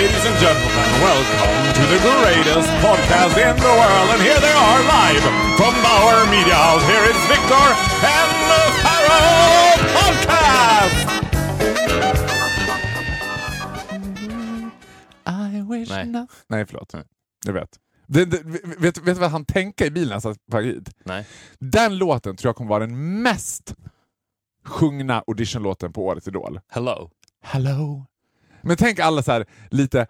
[0.00, 4.08] Ladies and gentlemen, welcome to the greatest podcast in the world.
[4.14, 5.24] And here they are live
[5.58, 6.84] from Bauer Media House.
[6.92, 7.66] Here is Victor
[8.18, 11.08] and the Pharaoh Podcast!
[15.26, 16.06] I wish Nej.
[16.06, 16.26] Nej.
[16.48, 16.94] Nej, förlåt.
[17.46, 17.78] Jag vet.
[18.06, 18.42] Det, det,
[18.78, 18.98] vet.
[18.98, 20.90] Vet du vad han tänkte i bilen när han satt på hit?
[21.04, 21.26] Nej.
[21.58, 23.74] Den låten tror jag kommer vara den mest
[24.64, 26.60] sjungna auditionlåten på Årets Idol.
[26.68, 27.10] Hello.
[27.42, 28.06] Hello.
[28.62, 30.06] Men tänk alla så här lite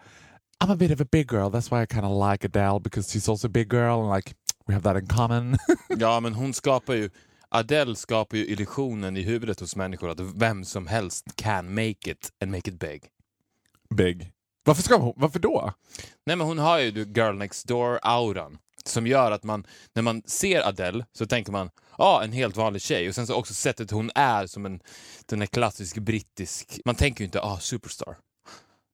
[0.63, 3.09] I'm a bit of a big girl, that's why I kind of like Adele because
[3.13, 4.33] she's also a big girl and like
[4.67, 5.57] we have that in common.
[5.97, 7.09] Ja, men hon skapar ju...
[7.49, 12.29] Adele skapar ju illusionen i huvudet hos människor att vem som helst can make it
[12.41, 13.03] and make it big.
[13.95, 14.31] big.
[14.63, 15.73] Varför, ska hon, varför då?
[16.25, 20.67] Nej, men hon har ju girl next door-auran som gör att man, när man ser
[20.67, 23.09] Adele så tänker man ja, ah, en helt vanlig tjej.
[23.09, 24.79] Och sen så också sättet hon är som en
[25.25, 26.79] den är klassisk brittisk...
[26.85, 28.17] Man tänker ju inte ah, superstar.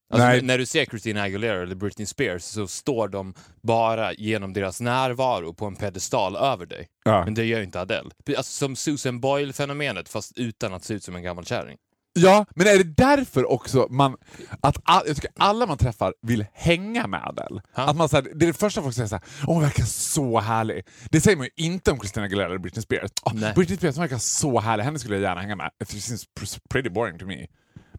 [0.10, 0.42] Alltså, Nej.
[0.42, 5.54] när du ser Christina Aguilera eller Britney Spears så står de bara genom deras närvaro
[5.54, 6.88] på en pedestal över dig.
[7.06, 7.26] Ja.
[7.26, 8.10] Men det gör ju inte Adele.
[8.38, 11.78] Alltså, som Susan Boyle-fenomenet fast utan att se ut som en gammal kärring.
[12.20, 14.18] Ja, men är det därför också man,
[14.62, 17.62] att all, jag tycker alla man träffar vill hänga med Adele?
[17.76, 17.90] Ja.
[17.90, 20.40] Att man, så här, det är det första folk säger såhär, åh hon verkar så
[20.40, 20.88] härlig.
[21.12, 23.12] Det säger man ju inte om Christina Aguilera eller Britney Spears.
[23.34, 23.54] Nej.
[23.56, 25.72] Britney Spears hon verkar så härlig, henne skulle jag gärna hänga med.
[25.84, 27.48] It seems pr- pretty boring to me.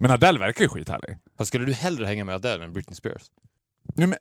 [0.00, 1.18] Men Adele verkar ju skithärlig.
[1.36, 3.22] Vad skulle du hellre hänga med Adele än Britney Spears?
[3.94, 4.18] Nej, men,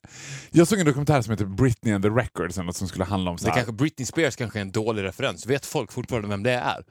[0.52, 3.32] jag såg en dokumentär som heter Britney and the Records, eller något som skulle handla
[3.32, 3.56] om så Det här.
[3.58, 5.46] kanske, Britney Spears kanske är en dålig referens.
[5.46, 6.84] Vet folk fortfarande vem det är?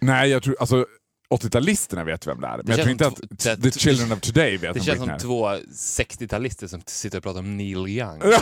[0.00, 0.86] Nej, jag tror, alltså
[1.34, 2.56] 80-talisterna vet vem det är.
[2.56, 5.18] Men jag känns tror inte att the children of today vet Det vem känns Britney
[5.18, 8.22] som två 60-talister som sitter och pratar om Neil Young.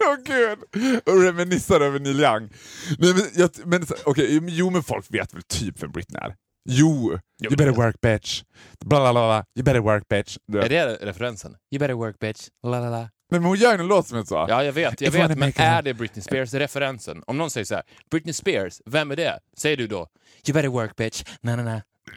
[0.00, 0.58] Åh gud!
[1.06, 2.48] Och reminissar över Neil Young.
[2.98, 6.34] Nej, men, jag, men, okej, jo men folk vet väl typ vem Britney är?
[6.64, 7.18] Jo!
[7.42, 8.42] you better work bitch.
[8.84, 9.44] Bla, bla, bla.
[9.56, 10.38] You better work bitch.
[10.52, 11.56] Är det referensen?
[11.70, 12.48] You better work bitch.
[12.66, 12.98] La, la, la.
[13.00, 14.46] Nej, men hon gör en låt som heter så.
[14.48, 15.00] Ja, jag vet.
[15.00, 17.22] Jag If vet men är det Britney Spears referensen?
[17.26, 19.38] Om någon säger så här, Britney Spears, vem är det?
[19.58, 20.08] Säger du då,
[20.46, 21.24] you better work bitch.
[21.40, 21.82] Na, na, na.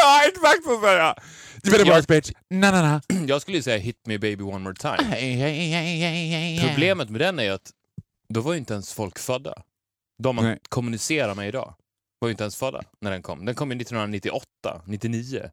[0.00, 1.14] ja, exakt så säger jag!
[1.64, 2.30] You better Jag- work bitch.
[2.50, 3.00] Na, na, na.
[3.28, 4.98] Jag skulle ju säga hit me baby one more time.
[6.68, 7.70] Problemet med den är att
[8.28, 9.54] då var ju inte ens folk födda.
[10.22, 10.58] De man Nej.
[10.68, 11.74] kommunicerar med idag
[12.24, 13.44] var ju inte ens födda när den kom.
[13.44, 14.46] Den kom ju 1998,
[14.86, 15.50] 99.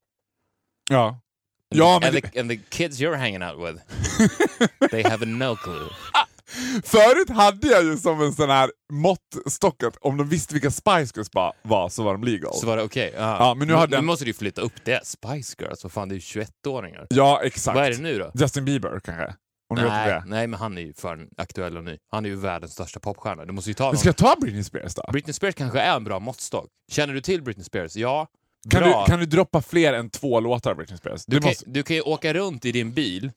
[0.90, 1.20] Ja.
[1.76, 3.84] Ja, men and, det, the, and the kids you're hanging out with,
[4.92, 5.90] they have no clue.
[6.84, 11.12] förut hade jag ju som en sån här måttstock att om de visste vilka Spice
[11.16, 11.30] Girls
[11.62, 12.54] var så var de legal.
[12.54, 13.14] Så var det okej?
[13.16, 13.22] Ja.
[13.40, 15.08] Ja, men nu har den- måste du flytta upp det.
[15.08, 17.08] Spice Girls, vad fan det är ju 21-åringar.
[17.10, 17.76] Ja, exakt.
[17.76, 18.32] Vad är det nu då?
[18.36, 19.36] Justin Bieber kanske?
[19.72, 20.24] Om du vet Nej, det.
[20.26, 21.98] nej, men han är ju för aktuell och ny.
[22.12, 23.46] Han är ju världens största popstjärna.
[23.46, 23.98] Du måste ju ta någon.
[23.98, 25.04] ska jag ta Britney Spears då?
[25.12, 26.68] Britney Spears kanske är en bra måttstock.
[26.92, 27.96] Känner du till Britney Spears?
[27.96, 28.28] Ja.
[28.70, 31.26] Kan du, kan du droppa fler än två låtar av Britney Spears?
[31.26, 31.70] Du, Det kan, måste...
[31.70, 33.32] du kan ju åka runt i din bil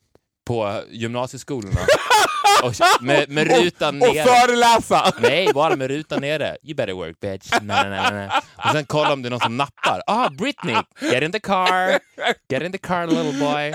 [0.47, 1.81] på gymnasieskolorna
[2.67, 4.25] och, med, med rutan och, och nere.
[4.25, 5.13] föreläsa!
[5.21, 6.57] Nej, bara med rutan nere.
[6.63, 7.51] You better work bitch.
[7.63, 8.31] Nej, nej, nej.
[8.57, 10.03] Och sen kolla om det är någon som nappar.
[10.07, 10.77] Ah, Britney!
[11.01, 11.99] Get in the car!
[12.49, 13.73] Get in the car little boy!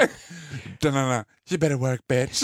[1.52, 2.44] You better work bitch.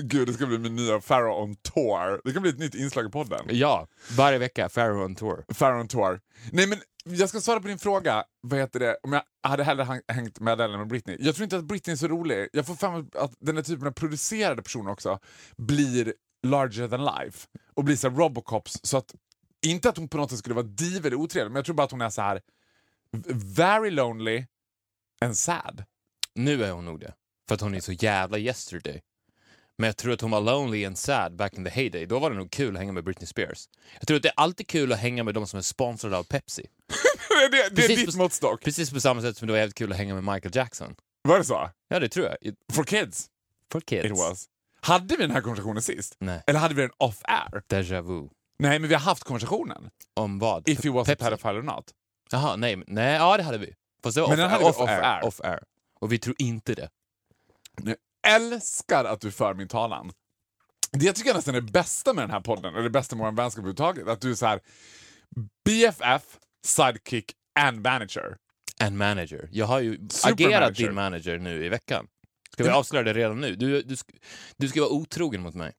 [0.00, 2.20] Gud, det ska bli min nya Pharaoh on tour.
[2.24, 3.40] Det kan bli ett nytt inslag i podden.
[3.50, 3.86] Ja,
[4.16, 4.68] varje vecka.
[4.68, 5.44] Pharaoh on tour.
[5.58, 6.20] Pharaoh on tour.
[6.52, 10.02] Nej men jag ska svara på din fråga, vad heter det, om jag hade hellre
[10.08, 11.16] hängt med Adele än med Britney.
[11.20, 12.48] Jag tror inte att Britney är så rolig.
[12.52, 15.18] Jag får fram att den här typen av producerade personer också
[15.56, 16.14] blir
[16.46, 17.48] larger than life.
[17.74, 18.80] Och blir så här Robocops.
[18.82, 19.14] Så att,
[19.66, 21.84] inte att hon på något sätt skulle vara div eller otrevlig, men jag tror bara
[21.84, 22.40] att hon är så här
[23.56, 24.46] very lonely
[25.24, 25.84] and sad.
[26.34, 27.14] Nu är hon nog det.
[27.48, 29.02] För att hon är så jävla yesterday.
[29.78, 32.06] Men jag tror att hon var lonely and sad back in the heyday.
[32.06, 33.68] Då var det nog kul att hänga med Britney Spears.
[33.98, 36.22] Jag tror att det är alltid kul att hänga med de som är sponsrade av
[36.24, 36.66] Pepsi.
[37.28, 38.64] det, det, det är ditt på- måttstock.
[38.64, 40.94] Precis på samma sätt som det var jävligt kul att hänga med Michael Jackson.
[41.22, 41.70] Var det så?
[41.88, 42.36] Ja, det tror jag.
[42.40, 43.26] I- For kids?
[43.72, 44.04] For kids.
[44.04, 44.46] It was.
[44.80, 46.16] Hade vi den här konversationen sist?
[46.18, 46.42] Nej.
[46.46, 47.62] Eller hade vi den off-air?
[47.68, 48.28] Déjà vu.
[48.58, 49.90] Nej, men vi har haft konversationen.
[50.14, 50.68] Om vad?
[50.68, 51.24] If he was Pepsi.
[51.24, 51.84] a pedophile or not.
[52.30, 53.74] Jaha, nej, nej, ja det hade vi.
[54.02, 55.02] Fast det var Men den off, hade vi off, off air.
[55.02, 55.24] air.
[55.24, 55.60] off air.
[56.00, 56.88] Och vi tror inte det.
[57.84, 57.96] Jag
[58.26, 60.12] älskar att du för min talan.
[60.92, 63.24] Det jag tycker nästan är det bästa med den här podden, eller det bästa med
[63.26, 64.60] vår vänskap överhuvudtaget, att du är så här
[65.64, 66.22] BFF,
[66.66, 68.36] sidekick and manager.
[68.80, 69.48] And manager.
[69.52, 70.84] Jag har ju Super agerat manager.
[70.86, 72.06] din manager nu i veckan.
[72.52, 72.74] Ska vi Ja.
[72.76, 73.56] avslöja det redan nu?
[73.56, 73.96] Du, du,
[74.56, 75.72] du ska vara otrogen mot mig.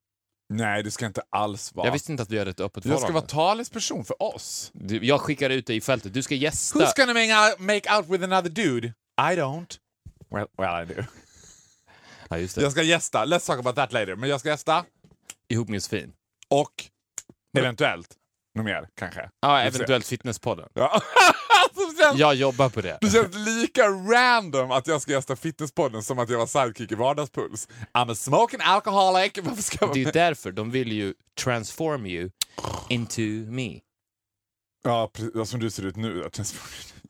[0.49, 1.87] Nej, det ska inte alls vara.
[1.87, 3.35] Jag visste inte att vi hade ett öppet Jag ska förhållande.
[3.35, 4.71] vara talesperson för oss.
[4.73, 6.13] Du, jag skickar ut dig i fältet.
[6.13, 6.79] Du ska gästa.
[6.79, 8.87] Who's gonna make out, make out with another dude?
[9.21, 9.77] I don't.
[10.31, 11.03] Well, well I do.
[12.29, 12.61] Ja, just det.
[12.61, 13.25] Jag ska gästa.
[13.25, 14.15] Let's talk about that later.
[14.15, 14.85] Men jag ska gästa
[15.49, 16.13] Ihop med Josefin.
[16.49, 16.85] och
[17.57, 18.09] eventuellt
[18.55, 19.29] något mer kanske.
[19.41, 20.69] Ja, eventuellt Fitnesspodden.
[20.73, 21.01] Ja.
[22.03, 22.97] känns, Jag jobbar på det.
[23.01, 26.95] det känns lika random att jag ska gästa Fitnesspodden som att jag var sidekick i
[26.95, 27.67] Vardagspuls.
[27.93, 29.31] I'm a smoking alcoholic.
[29.43, 30.13] Varför ska Det är med?
[30.13, 32.29] därför de vill ju transform you
[32.89, 33.21] into
[33.51, 33.79] me.
[34.83, 36.29] Ja, precis, ja, som du ser ut nu.
[36.37, 36.43] Ja,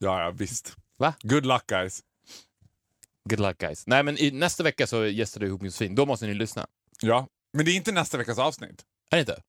[0.24, 0.76] ja, visst.
[0.98, 1.14] Va?
[1.22, 2.00] Good luck guys.
[3.28, 3.86] Good luck guys.
[3.86, 5.94] Nej, men i, nästa vecka så gästar du ihop med Josefin.
[5.94, 6.66] Då måste ni lyssna.
[7.00, 8.84] Ja, men det är inte nästa veckas avsnitt.
[9.10, 9.42] Är det inte?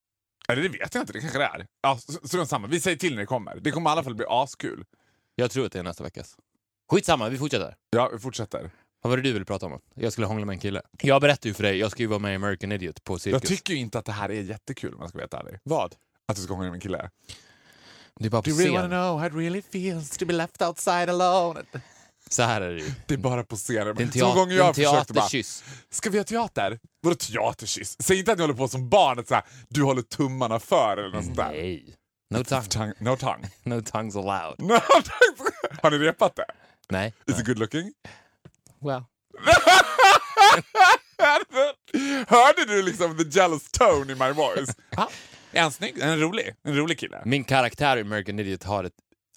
[0.47, 1.67] Eller det vet jag inte, det kanske det är.
[1.81, 2.67] Ja, strunt samma.
[2.67, 3.59] Vi säger till när det kommer.
[3.61, 4.85] Det kommer i alla fall bli askul.
[5.35, 6.35] Jag tror att det är nästa veckas.
[6.91, 7.75] Skitsamma, vi fortsätter.
[7.89, 8.71] Ja, vi fortsätter.
[9.01, 9.79] Vad var det du ville prata om?
[9.95, 10.81] Jag skulle hångla med en kille.
[11.01, 13.41] Jag berättade ju för dig, jag ska ju vara med i American Idiot på Cirkus.
[13.43, 15.59] Jag tycker ju inte att det här är jättekul om jag ska vara helt ärlig.
[15.63, 15.95] Vad?
[16.25, 17.09] Att du ska hångla med en kille.
[18.19, 20.33] Det är bara på Do you really wanna know how it really feels to be
[20.33, 21.63] left outside alone?
[22.29, 22.91] Så här är det ju.
[23.07, 23.95] Det är bara på scenen.
[23.95, 25.29] Det är Så gånger är jag en har försökt bara,
[25.89, 26.79] ska vi ha teater?
[27.01, 27.95] Vadå teaterkyss?
[27.99, 31.25] Säg inte att ni håller på som barnet såhär, du håller tummarna för eller något
[31.25, 31.51] sånt där.
[31.51, 31.95] Nej.
[32.29, 32.67] No tongue.
[32.69, 33.49] Tongue, no tongue.
[33.63, 34.59] No tongues allowed.
[34.59, 35.51] No tongue.
[35.81, 36.45] Har ni repat det?
[36.89, 37.13] Nej.
[37.27, 37.91] Is it good looking?
[38.81, 39.03] Well.
[42.27, 44.75] Hörde du liksom the jealous tone in my voice?
[45.51, 45.99] Är han snygg?
[45.99, 47.21] En rolig, en rolig kille.
[47.25, 48.93] Min karaktär i American Idiot har ett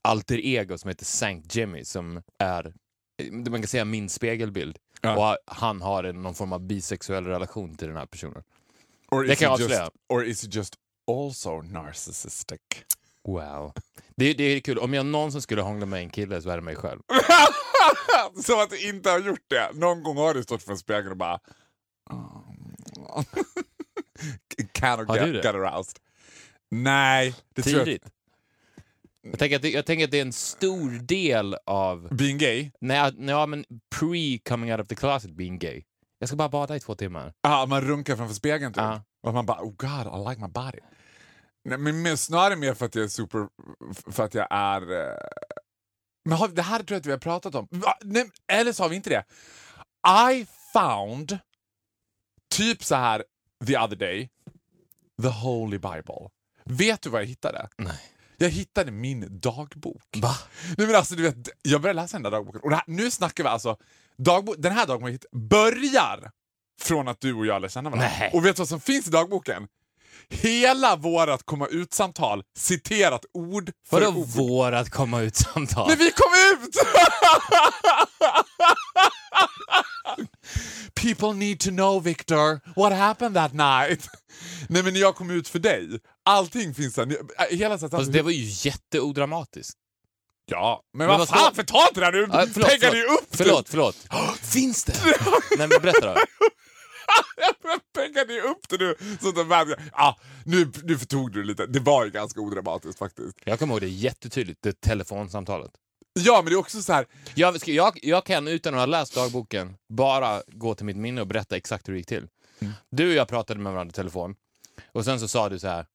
[0.09, 2.75] alter ego som heter Sankt Jimmy som är,
[3.31, 4.79] man kan säga min spegelbild.
[5.01, 5.33] Ja.
[5.33, 8.43] Och han har en, någon form av bisexuell relation till den här personen.
[9.11, 9.91] Or Det kan jag just, avslöja.
[10.09, 10.75] Or is it just
[11.11, 12.61] also narcissistic?
[13.25, 13.73] Wow.
[14.17, 16.63] Det, det är kul, om jag någonsin skulle hångla med en kille så är det
[16.63, 17.01] mig själv.
[18.43, 19.71] Som att du inte har gjort det.
[19.75, 21.41] Någon gång har du stått för en spegel och bara...
[22.11, 22.43] Oh.
[24.81, 25.97] Har get, get aroused.
[26.71, 28.05] Nej, det tror jag Tidigt.
[29.23, 32.71] Jag tänker, att det, jag tänker att det är en stor del av, Being gay?
[32.81, 35.85] nej, nej men pre-coming out of the closet being gay.
[36.19, 37.33] Jag ska bara bada i två timmar.
[37.41, 38.83] Ah, man runkar framför spegeln typ.
[38.83, 39.03] Ja.
[39.23, 40.79] Och man bara, oh god, I like my body.
[41.65, 43.49] Nej, men mer- snarare mer för att jag är super...
[44.13, 44.83] För att jag är...
[45.11, 45.17] eh,
[46.25, 47.67] Men har, det här tror jag att vi har pratat om.
[47.71, 47.95] Va?
[48.03, 49.25] Nej, eller så har vi inte det.
[50.33, 51.39] I found,
[52.55, 53.25] typ så här
[53.67, 54.31] the other day,
[55.23, 56.29] the holy bible.
[56.65, 57.69] Vet du vad jag hittade?
[57.79, 58.01] Nej.
[58.41, 60.03] Jag hittade min dagbok.
[60.17, 60.37] Va?
[60.79, 62.61] Nej, men alltså, du vet, jag började läsa den där dagboken.
[62.65, 63.77] Och här, nu snackar vi alltså...
[64.19, 66.31] Dagbok, den här dagboken börjar
[66.81, 68.11] från att du och jag lär känna varandra.
[68.19, 68.31] Nej.
[68.35, 69.67] Och vet du vad som finns i dagboken?
[70.31, 74.27] Hela vårat komma ut-samtal citerat ord för Vadå ord.
[74.27, 75.89] vårat komma ut-samtal?
[75.89, 76.33] När vi kom
[76.65, 76.75] ut!
[80.95, 84.09] People need to know Victor, what happened that night?
[84.69, 85.89] Nej men när jag kom ut för dig,
[86.25, 87.57] allting finns där.
[87.57, 89.79] Hela så här, Fast det var ju jätteodramatiskt.
[90.51, 92.29] Ja, men, Men vad fan, står- för ta inte det här nu!
[92.33, 93.21] Ja, förlåt, Peggar förlåt.
[93.21, 93.97] upp Förlåt, förlåt.
[94.43, 94.95] Finns det?
[95.59, 96.15] Nej men berätta då.
[97.95, 98.95] Peggar ni upp det nu?
[99.21, 101.67] Så att ja, nu, nu förtog du lite.
[101.67, 103.37] Det var ju ganska odramatiskt faktiskt.
[103.45, 105.71] Jag kommer ihåg det jättetydligt, det telefonsamtalet.
[106.21, 107.07] Ja, men det är också så här.
[107.35, 111.21] Jag, ska- jag, jag kan utan att ha läst dagboken bara gå till mitt minne
[111.21, 112.29] och berätta exakt hur det gick till.
[112.91, 114.37] Du och jag pratade med varandra i telefon
[114.93, 115.87] och sen så sa du så här.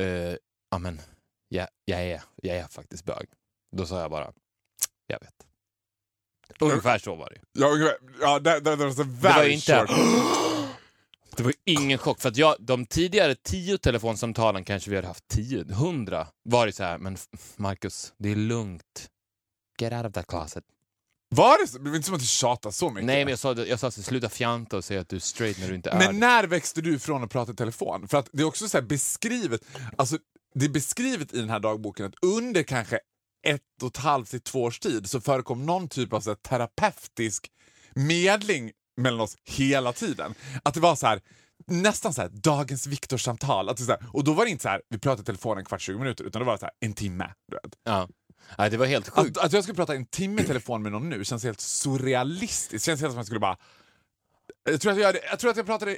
[0.00, 0.36] Eh,
[0.70, 1.00] ja men,
[1.48, 3.26] jag, jag, är, jag är faktiskt bög.
[3.76, 4.32] Då sa jag bara,
[5.06, 5.34] jag vet.
[6.60, 7.40] Ungefär så var det.
[7.52, 9.86] Ja, ja det, det, det var så Det var very inte...
[9.86, 9.90] short.
[11.36, 15.28] Det var ingen chock, för att jag, de tidigare tio telefonsamtalen kanske vi hade haft
[15.28, 17.16] tio, hundra, var det så här, men
[17.56, 19.10] Marcus, det är lugnt.
[19.80, 20.64] Get out of that closet.
[21.34, 21.78] Var det så?
[21.78, 23.06] Det var inte som att du tjatade så mycket.
[23.06, 25.58] Nej, men jag sa, jag sa så, sluta fjanta och säga att du är straight
[25.58, 28.08] när du inte är Men när växte du ifrån att prata i telefon?
[28.08, 29.60] För att det är också så här beskrivet,
[29.96, 30.18] alltså
[30.54, 32.98] det är beskrivet i den här dagboken att under kanske
[33.46, 37.50] ett och ett halvt till två års tid så förekom någon typ av så terapeutisk
[37.94, 38.70] medling
[39.00, 40.34] mellan oss hela tiden.
[40.62, 41.20] Att det var så här
[41.66, 43.68] nästan så här dagens Viktor-samtal.
[43.68, 45.58] Att det så här, och då var det inte så här vi pratade i telefon
[45.58, 47.34] en kvart, 20 minuter, utan då var det så här en timme.
[47.48, 47.76] Du vet.
[47.84, 48.08] Ja.
[48.58, 49.38] Nej, det var helt sjukt.
[49.38, 52.70] Att, att jag skulle prata en timme i telefon med någon nu känns helt surrealistiskt.
[52.70, 53.56] Det känns helt som att jag skulle bara...
[54.70, 55.92] Jag tror att jag, jag, tror att jag pratade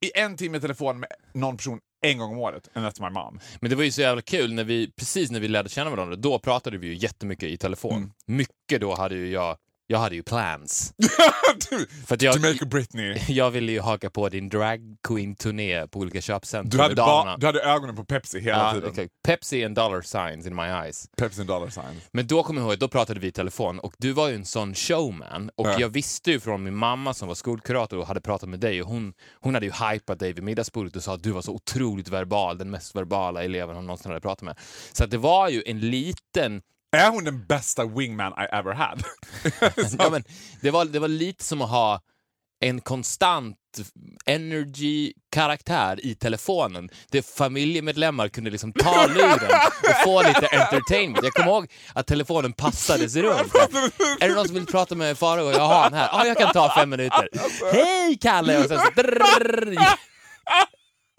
[0.00, 3.10] i en timme i telefon med någon person en gång om året, and that's my
[3.10, 3.40] mom.
[3.60, 6.16] Men det var ju så jävla kul, när vi, precis när vi lärde känna varandra,
[6.16, 7.96] då pratade vi ju jättemycket i telefon.
[7.96, 8.10] Mm.
[8.26, 9.56] Mycket då hade ju jag
[9.90, 10.92] jag hade ju plans.
[11.70, 13.18] du, För jag, Jamaica Britney.
[13.28, 17.46] jag ville ju haka på din drag queen-turné på olika köpcentrum Du hade, ba, du
[17.46, 18.90] hade ögonen på Pepsi hela Ja, tiden.
[18.90, 19.08] okej.
[19.26, 21.06] Pepsi and dollar signs in my eyes.
[21.16, 22.00] Pepsi and dollar sign.
[22.12, 24.44] Men då kommer jag ihåg, då pratade vi i telefon och du var ju en
[24.44, 25.80] sån showman och Ja.
[25.80, 28.88] jag visste ju från min mamma som var skolkurator och hade pratat med dig och
[28.88, 32.08] hon, hon hade ju hypat dig vid middagsbordet och sa att du var så otroligt
[32.08, 34.58] verbal, den mest verbala eleven hon någonsin hade pratat med.
[34.92, 36.62] Så att det var ju en liten
[36.96, 39.02] Är hon den bästa wingman I ever had?
[39.98, 40.24] ja, men
[40.60, 42.00] det, var, det var lite som att ha
[42.60, 43.56] en konstant
[44.26, 46.88] energy-karaktär i telefonen.
[47.10, 49.50] Där familjemedlemmar kunde liksom ta luren
[49.82, 51.24] och få lite entertainment.
[51.24, 53.54] Jag kommer ihåg att telefonen passades runt.
[54.20, 55.50] Är det någon som vill prata med Farao?
[55.52, 56.08] Jag har han här.
[56.12, 57.28] Ja, jag kan ta fem minuter.
[57.72, 58.58] Hej Kalle!
[58.58, 58.84] Och sen så...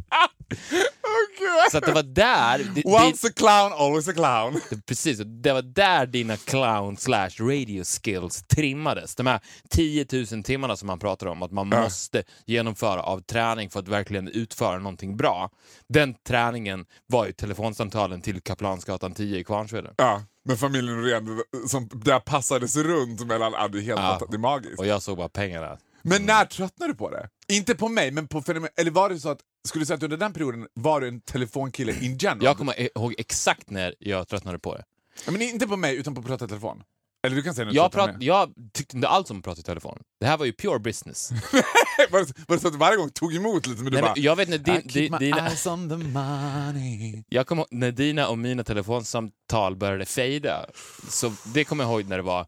[0.10, 1.70] drrrr.
[1.72, 2.72] Så att det var där...
[2.76, 4.62] det- Once a clown, always a clown.
[4.70, 9.16] det, precis, det var där dina clown slash radio skills trimmades.
[9.16, 9.40] De här
[9.70, 13.88] 10 000 timmarna som man pratar om att man måste genomföra av träning för att
[13.88, 15.50] verkligen utföra någonting bra.
[15.90, 19.94] Den träningen var ju telefonsamtalen till Kaplansgatan 10 i Kvarnsveden.
[19.98, 23.52] Ja, med familjen Norén, som där passades runt mellan...
[23.54, 24.22] Ja, det är helt Ja.
[24.30, 24.80] det är magiskt.
[24.80, 25.78] Och jag såg bara pengarna.
[26.02, 27.30] Men när tröttnade du på det?
[27.52, 28.70] Inte på mig, men på fenomen...
[28.78, 31.22] Eller var det så att, skulle du säga att under den perioden var du en
[31.22, 32.44] telefonkille in general?
[32.44, 34.84] Jag kommer ihåg exakt när jag tröttnade på det.
[35.26, 36.84] Ja, Men inte på mig, utan på att prata i telefon.
[37.24, 40.00] Eller du kan säga Jag, prat, jag tyckte inte alls om att prata i telefon.
[40.20, 41.32] Det här var ju pure business.
[42.12, 44.02] var, det, var det så att du varje gång tog emot lite, men du Nej,
[44.02, 44.14] bara...
[44.16, 47.24] men jag vet när din, I keep din, my dina, eyes on the money.
[47.30, 50.66] Jag kommer när dina och mina telefonsamtal började fejda.
[51.10, 52.46] Så det kommer jag ihåg när det var...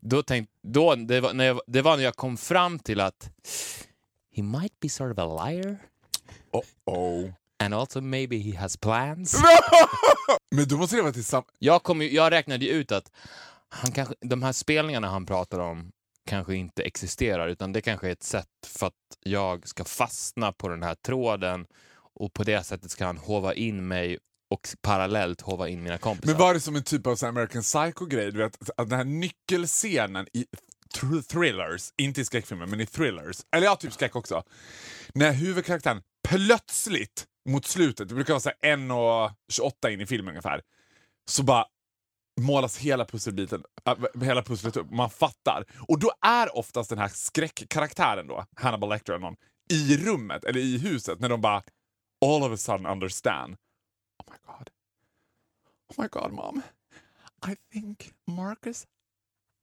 [0.00, 3.30] Då tänkte, då, det, var när jag, det var när jag kom fram till att
[4.38, 5.76] he might be sort of a liar
[6.52, 7.30] Oh, oh.
[7.58, 9.36] and also maybe he has plans.
[10.50, 11.48] Men då måste vara tillsammans...
[11.58, 13.12] Jag, kom, ju- jag räknade ju ut att
[13.68, 15.90] han kanske, de här spelningarna han pratar om
[16.26, 20.68] kanske inte existerar utan det kanske är ett sätt för att jag ska fastna på
[20.68, 21.66] den här tråden
[22.14, 24.18] och på det sättet ska han hova in mig
[24.50, 26.32] och parallellt hova in mina kompisar.
[26.32, 28.32] Men var det som en typ av så American Psycho-grej?
[28.32, 30.46] Du vet, att den här nyckelscenen i
[30.94, 34.42] thr- thrillers, inte i skräckfilmer, men i thrillers, eller ja, typ skräck också.
[35.14, 40.62] När huvudkaraktären plötsligt mot slutet, det brukar vara så här 1.28 in i filmen ungefär,
[41.28, 41.66] så bara
[42.40, 44.90] målas hela pusselbiten, äh, hela pusslet upp.
[44.90, 45.64] Man fattar.
[45.88, 49.36] Och då är oftast den här skräckkaraktären då, Hannibal Lecter eller någon,
[49.70, 51.62] i rummet eller i huset när de bara
[52.26, 53.56] all of a sudden understand.
[54.26, 54.70] Oh my god.
[55.88, 56.62] Oh my god mom.
[57.46, 58.86] I think Marcus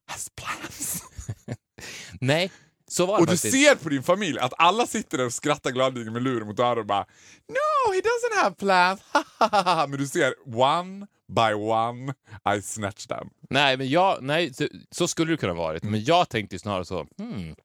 [0.08, 1.04] has plans.
[2.22, 2.52] Nej,
[2.88, 3.54] så var det Och du faktiskt.
[3.54, 6.78] ser på din familj att alla sitter där och skrattar gladeligen med luren mot öronen
[6.80, 7.06] och bara
[7.50, 9.02] No, he doesn't have plans.
[9.90, 12.14] Men du ser one by one
[12.58, 13.30] I snatch them.
[13.50, 15.84] Nej, men jag, nej så, så skulle det kunna varit.
[15.84, 17.56] Men jag tänkte snarare så, hmm,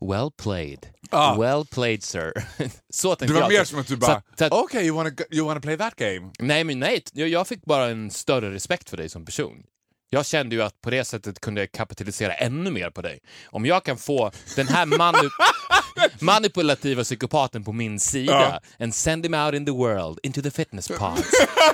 [0.00, 0.86] well played.
[1.10, 1.40] Ah.
[1.40, 2.32] Well played sir.
[2.90, 3.58] så tänkte Det var jag.
[3.58, 6.30] mer som att du bara att- Okay, you wanna, you wanna play that game?
[6.38, 9.62] Nej, men nej, jag, jag fick bara en större respekt för dig som person.
[10.10, 13.20] Jag kände ju att på det sättet kunde jag kapitalisera ännu mer på dig.
[13.46, 15.28] Om jag kan få den här manu
[16.20, 20.88] manipulativa psykopaten på min sida and send him out in the world, into the fitness
[20.88, 21.30] pods,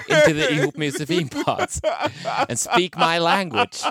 [0.08, 1.80] into the ihop med Josefin pods
[2.48, 3.84] and speak my language,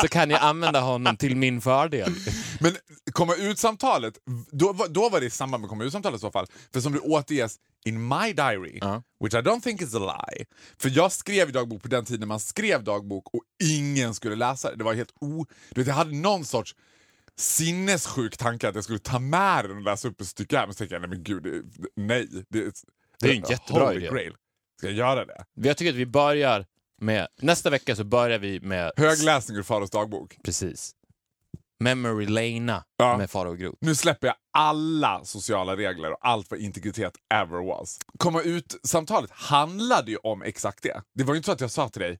[0.00, 2.12] så kan jag använda honom till min fördel.
[2.60, 2.76] Men
[3.12, 4.14] komma ut-samtalet,
[4.50, 6.46] då, då var det i samband med komma ut-samtalet i så fall.
[6.72, 9.02] För som det återges in my diary, Ja.
[9.20, 10.44] which I don't think is a lie.
[10.78, 14.70] För jag skrev i dagbok på den tiden man skrev dagbok och ingen skulle läsa
[14.70, 14.76] det.
[14.76, 15.46] Det var helt o...
[15.70, 16.74] Du vet, jag hade någon sorts
[17.36, 20.66] sinnessjuk tanke att jag skulle ta med den och läsa upp ett stycke här.
[20.66, 21.46] Men så tänkte jag, nej men gud,
[21.96, 22.28] nej.
[22.48, 22.72] Det,
[23.20, 24.06] Det är en jättebra idé.
[24.08, 24.32] Grail.
[24.78, 25.44] Ska jag göra det?
[25.54, 26.66] Jag tycker att vi börjar
[27.00, 30.36] med, nästa vecka så börjar vi med, Högläsning ur Faros dagbok.
[30.44, 30.92] precis,
[31.80, 33.16] Memory Lana Ja.
[33.18, 33.76] med Farao Groth.
[33.80, 37.98] Nu släpper jag alla sociala regler och allt vad integritet ever was.
[38.18, 41.02] Komma ut-samtalet handlade ju om exakt det.
[41.14, 42.18] Det var ju inte så att jag sa till dig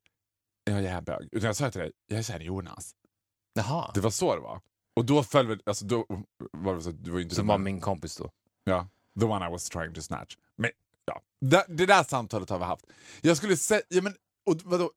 [0.64, 2.93] jag är bög, utan jag sa till dig jag är såhär Jonas.
[3.55, 3.90] Jaha.
[3.95, 4.61] Det var så det var.
[4.97, 6.07] Och då föll väl, alltså då
[6.52, 8.31] var det så du var ju inte Som var min kompis då.
[8.64, 8.88] Ja,
[9.21, 10.37] the one I was trying to snatch.
[10.57, 10.71] Men
[11.05, 12.85] ja, det, det där samtalet har vi haft.
[13.21, 14.14] Jag skulle säga, ja men,
[14.50, 14.90] och vadå?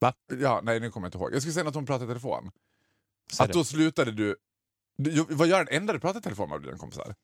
[0.00, 0.12] Va?
[0.40, 1.34] Ja, nej nu kommer jag inte ihåg.
[1.34, 2.50] Jag skulle säga att hon pratade i telefon.
[3.38, 4.36] Att då slutade du...
[4.98, 7.14] du vad gör en enda du pratar i telefon med dina kompisar?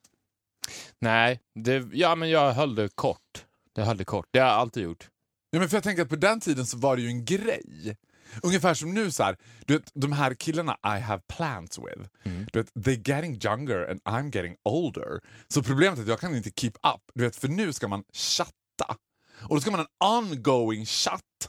[0.99, 3.47] Nej, det, ja, men jag höll det kort.
[3.75, 4.27] Jag höll det kort.
[4.31, 5.09] Det har jag alltid gjort.
[5.51, 7.97] Ja, men för jag tänker att på den tiden så var det ju en grej.
[8.43, 12.09] Ungefär som nu så här, du vet, de här killarna I have plans with.
[12.53, 15.21] Du vet, they're getting younger and I'm getting older.
[15.49, 17.03] Så problemet är att jag kan inte keep up.
[17.15, 18.97] Du vet, för nu ska man chatta.
[19.43, 21.49] Och då ska man ha en ongoing chatt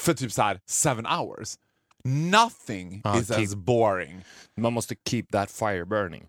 [0.00, 1.56] för typ så här seven hours.
[2.04, 4.24] Nothing Ja, is keep- as boring.
[4.56, 6.26] Man måste keep that fire burning.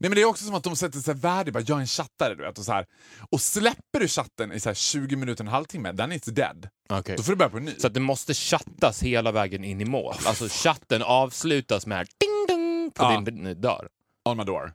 [0.00, 1.86] Nej, men det är också som att de sätter sig värde bara, jag är en
[1.86, 2.58] chattare, du vet.
[2.58, 2.86] Och, så här.
[3.30, 6.68] och släpper du chatten i så här 20 minuter, en halvtimme, then it's dead.
[6.88, 7.16] Okej.
[7.16, 7.74] Då får du börja på en ny.
[7.78, 10.14] Så att det måste chattas hela vägen in i mål.
[10.26, 13.20] Alltså chatten avslutas med ding dong på Ja.
[13.20, 13.88] din dörr.
[14.28, 14.72] On my door.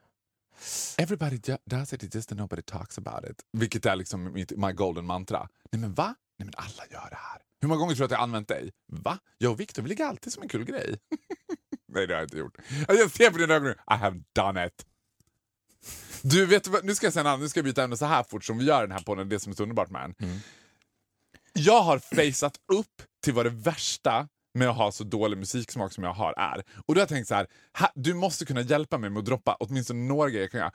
[0.98, 3.38] Everybody does it, it's just that nobody talks about it.
[3.58, 5.48] Vilket är liksom mitt, my golden mantra.
[5.72, 6.16] Nej men va?
[6.40, 7.42] Nej men alla gör det här.
[7.62, 8.72] Hur många gånger tror du att jag använt dig?
[8.88, 9.20] Va?
[9.38, 11.00] Jag och Victor, vi ligger alltid som en kul grej.
[11.94, 12.58] Nej det har jag inte gjort.
[12.88, 14.86] Jag ser på dina ögon nu, I have done it.
[16.22, 16.86] Du, vet vad?
[16.86, 18.82] Nu ska jag säga nu ska jag byta ämne så här fort som vi gör
[18.82, 20.40] den här podden, det som är så underbart med den.
[21.54, 26.04] Jag har faceat upp till vad det värsta med att ha så dålig musiksmak som
[26.04, 26.64] jag har är.
[26.86, 27.48] Och då har jag tänkt så här,
[27.96, 30.72] du måste kunna hjälpa mig med att droppa åtminstone några grejer.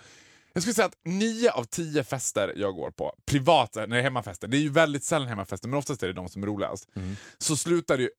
[0.57, 0.63] Jag.
[0.63, 4.49] skulle säga att nio av tio fester jag går på, privat, när det är hemmafester,
[4.49, 6.89] det är ju väldigt sällan hemmafester, men oftast är det de som är roligast,
[7.39, 8.11] så slutar det ju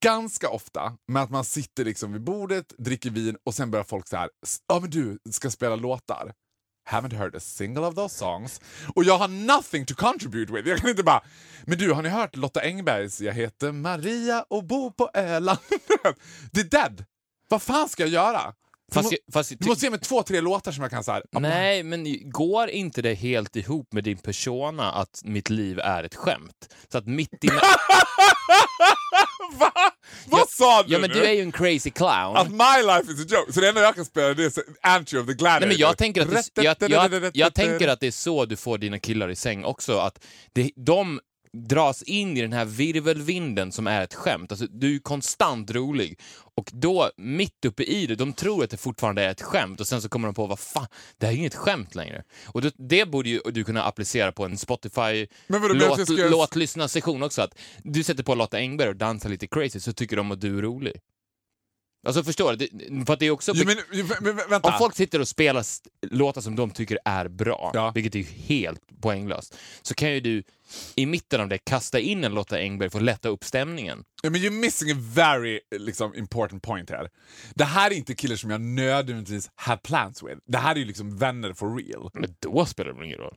[0.00, 4.08] ganska ofta med att man sitter liksom vid bordet, dricker vin och sen börjar folk
[4.08, 4.30] så här,
[4.68, 6.32] ja men du ska spela låtar.
[6.90, 8.60] Haven't heard a single of those songs.
[8.94, 10.68] Och jag har nothing to contribute with.
[10.68, 11.22] Jag kan inte bara,
[11.64, 15.58] men du har ni hört Lotta Engbergs Jag heter Maria och bor på Öland?
[16.52, 17.04] det är dead.
[17.48, 18.54] Vad fan ska jag göra?
[18.92, 21.04] Fast, jag- fast jag må, du måste ge mig två, tre låtar som jag kan
[21.04, 21.22] så här.
[21.32, 26.14] Nej, men går inte det helt ihop med din persona att mitt liv är ett
[26.14, 26.74] skämt?
[26.92, 27.48] Så att mitt i...
[29.58, 29.72] Va?
[30.26, 31.16] Vad sa du Ja, men nu?
[31.16, 32.36] du är ju en crazy clown.
[32.36, 33.52] Att my life is a joke.
[33.52, 34.52] Så det enda jag kan spela det är
[34.82, 35.60] Entry of the Gladiator.
[35.60, 38.56] Nej, men jag, tänker att det, jag, jag, jag tänker att det är så du
[38.56, 39.98] får dina killar i säng också.
[39.98, 41.20] Att det, de
[41.64, 44.52] dras in i den här virvelvinden som är ett skämt.
[44.52, 46.20] Alltså, du är konstant rolig.
[46.38, 49.86] Och då, mitt uppe i det, de tror att det fortfarande är ett skämt och
[49.86, 50.86] sen så kommer de på vad fan,
[51.18, 52.22] det här är ju inget skämt längre.
[52.46, 55.26] Och det, det borde ju du kunna applicera på en Spotify
[55.74, 57.42] låt, jag ska- låtlyssnarsession också.
[57.42, 60.58] Att du sätter på Lotta Engberg och dansar lite crazy så tycker de att du
[60.58, 60.92] är rolig.
[62.06, 62.66] Alltså förstår du?
[62.72, 63.52] Det, för att det är också...
[63.54, 63.64] Jo,
[64.20, 64.68] men, vänta.
[64.68, 65.64] Om folk sitter och spelar
[66.10, 67.92] låtar som de tycker är bra, Ja.
[67.94, 70.42] vilket är ju helt poänglöst, så kan ju du
[70.94, 74.04] i mitten av det kasta in en Lotta Engberg för att lätta upp stämningen.
[74.22, 77.10] Ja, men you're missing a very liksom, important point här.
[77.54, 80.38] Det här är inte killar som jag nödvändigtvis have plans with.
[80.46, 82.10] Det här är ju liksom vänner for real.
[82.14, 83.34] Men då spelar det ingen roll.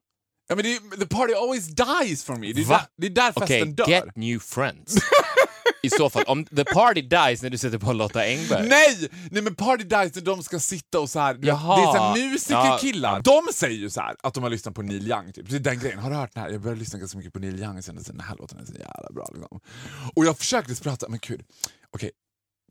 [0.50, 2.53] Ja, men det the party always dies for me.
[2.53, 3.88] Det är, där, det är där festen dör.
[3.88, 4.98] get new friends.
[5.84, 8.68] I så fall, om the party dies när du sätter på Lotta Engberg.
[8.68, 9.09] Nej!
[9.31, 11.40] Nej men party dies när de ska sitta och så här.
[11.42, 11.75] Jaha.
[11.75, 13.16] Det är så här musikerkillar.
[13.25, 13.44] Ja.
[13.44, 15.33] De säger ju så här att de har lyssnat på Neil Young.
[15.33, 15.50] Typ.
[15.50, 16.00] Det är den grejen.
[16.00, 16.50] Har du hört den här?
[16.50, 19.09] Jag började lyssna ganska mycket på Neil Young sen den här låten är så jävla
[19.14, 19.29] bra.
[19.33, 19.59] Liksom.
[20.16, 21.44] Och jag försökte prata, men gud.
[21.92, 22.12] Okej,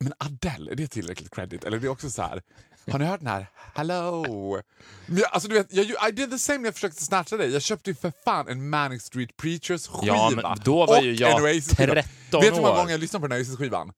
[0.00, 1.64] men Adele, är det tillräckligt credit?
[1.64, 2.42] Eller är det också så här?
[2.92, 3.46] Har ni hört den här?
[3.74, 4.60] Hello!
[5.06, 7.52] Men jag, alltså du vet, jag, I did the same när jag försökte snatcha dig.
[7.52, 10.14] Jag köpte ju för fan en Manic Street Preachers skiva.
[10.16, 11.92] Ja, men då var ju jag en Oasis-skiva.
[11.94, 12.76] 13 Vet du hur många år.
[12.76, 13.92] gånger jag lyssnade på den här Oasis-skivan?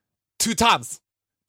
[0.45, 0.99] Two times!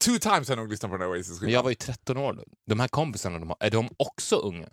[0.04, 1.44] Two times har jag nog lyssnat på den här Oasis-skivan.
[1.46, 2.44] Men jag var ju 13 år då.
[2.66, 4.68] De här kompisarna, de har, är de också unga?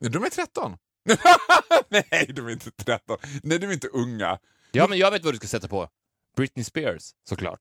[0.00, 0.76] Nej, de är 13.
[1.88, 3.18] Nej, de är inte 13.
[3.42, 4.38] Nej, de är inte unga.
[4.72, 5.88] Ja, men jag vet vad du ska sätta på.
[6.36, 7.60] Britney Spears, såklart.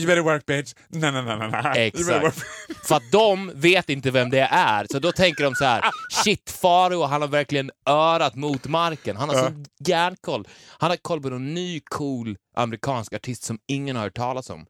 [0.00, 0.74] You better work bitch.
[0.88, 2.44] Nej, nej, nej, nej, Exakt.
[2.88, 5.82] För att de vet inte vem det är, så då tänker de så här:
[6.24, 9.16] shit, Faro, han har verkligen örat mot marken.
[9.16, 10.48] Han har sån järnkoll.
[10.78, 14.66] Han har koll på någon ny cool amerikansk artist som ingen har hört talas om.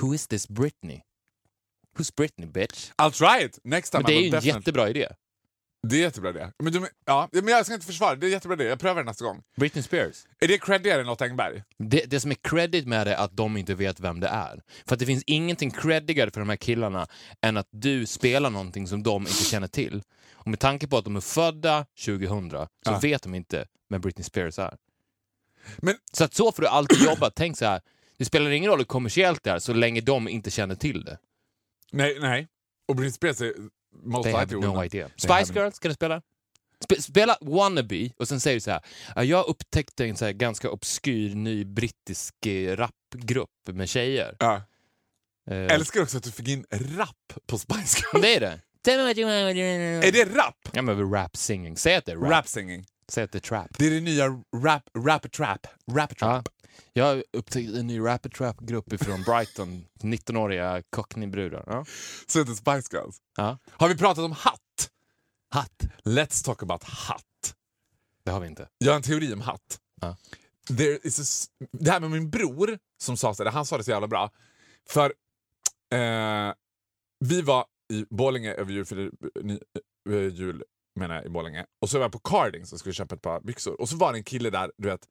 [0.00, 1.00] Who is this Britney?
[1.98, 2.90] Who's Britney, bitch?
[3.02, 4.02] I'll try it next time.
[4.02, 5.08] Men det är ju en definitely- jättebra idé.
[5.82, 6.52] Det är jättebra det.
[6.62, 8.26] Men, du, ja, men jag ska inte försvara det.
[8.26, 8.64] Är jättebra det.
[8.64, 9.42] Jag prövar det nästa gång.
[9.56, 10.24] Britney Spears.
[10.40, 11.62] Är det creddigare än Lotta Engberg?
[11.78, 14.62] Det, det som är credit med det är att de inte vet vem det är.
[14.86, 17.06] För att det finns ingenting creddigare för de här killarna
[17.42, 20.02] än att du spelar någonting som de inte känner till.
[20.32, 22.98] Och med tanke på att de är födda 2000 så Ja.
[23.02, 24.76] vet de inte vem Britney Spears är.
[25.78, 27.30] Men- Så att så får du alltid jobba.
[27.30, 27.80] Tänk så här,
[28.18, 31.18] det spelar ingen roll hur kommersiellt det är så länge de inte känner till det.
[31.92, 32.48] Nej, nej.
[32.88, 33.52] Och Britney Spears är
[34.02, 35.08] most They have no idea.
[35.08, 36.22] They Spice have- Girls, kan du spela?
[36.84, 38.80] Spe spela Wannabe och sen säger du så här.
[39.16, 44.36] "Ja, Jag upptäckte en så ganska obskyr ny brittisk eh, rapgrupp med tjejer.
[44.38, 44.62] Ja.
[45.50, 48.22] Eh, Älskar också att du fick in rap på Spice Girls.
[48.22, 48.60] Det är det.
[50.06, 50.54] Är det rap?
[50.72, 51.76] Ja men rap singing.
[51.76, 52.30] Säg att det är rap.
[52.30, 52.86] Rap singing.
[53.08, 53.66] Säg att det är trap.
[53.78, 54.26] Det är det nya
[54.64, 55.66] rap, rap trap.
[55.92, 56.48] Rap trap.
[56.92, 59.84] Jag upptäckte en ny rap trap grupp från Brighton.
[60.02, 61.64] 19-åriga cockneybrudar.
[61.66, 61.84] Ja.
[62.26, 63.16] Så heter Spice Girls.
[63.36, 63.58] ja.
[63.70, 64.90] Har vi pratat om hatt?
[65.50, 65.82] Hatt.
[66.04, 67.54] Let's talk about hatt.
[68.24, 68.68] Det har vi inte.
[68.78, 69.80] Jag har en teori om hatt.
[70.00, 70.16] Ja.
[70.68, 74.30] Det här med min bror som sa så han sa det så jävla bra.
[74.88, 75.12] För
[75.92, 76.52] eh,
[77.18, 79.10] vi var i Borlänge över jul, för
[80.10, 80.64] eh, jul
[80.96, 81.66] menar jag, i Borlänge.
[81.80, 83.80] Och så var jag på Cardings och skulle köpa ett par byxor.
[83.80, 85.08] Och så var det en kille där, du vet,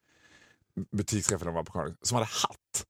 [0.98, 2.86] butikschefen var på Cardings, som hade hatt.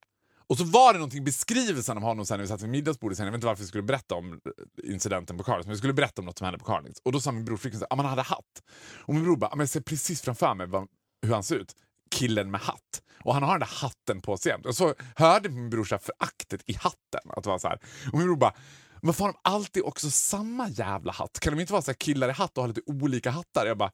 [0.47, 3.17] Och så var det någonting i beskrivelsen av honom sen när vi satt vid middagsbordet
[3.17, 3.25] sen.
[3.25, 4.39] Jag vet inte varför vi skulle berätta om
[4.83, 6.87] incidenten på Carlings, men vi skulle berätta om något som hände på Carlings.
[6.87, 7.01] Liksom.
[7.05, 8.63] Och då sa min bror flickan ah, att han hade hatt.
[8.97, 10.87] Och min bror bara, "Ja, men jag ser precis framför mig vad,
[11.21, 11.75] hur han ser ut.
[12.11, 13.01] Killen med hatt.
[13.23, 14.65] Och han har den där hatten på sig jämt.
[14.65, 17.31] Och så hörde min bror föraktet i hatten.
[17.37, 17.79] Att vara så här.
[18.11, 18.53] Och min bror bara,
[19.01, 21.39] varför har de alltid också samma jävla hatt?
[21.39, 23.65] Kan de inte vara så här killar i hatt och ha lite olika hattar?
[23.65, 23.91] Jag bara,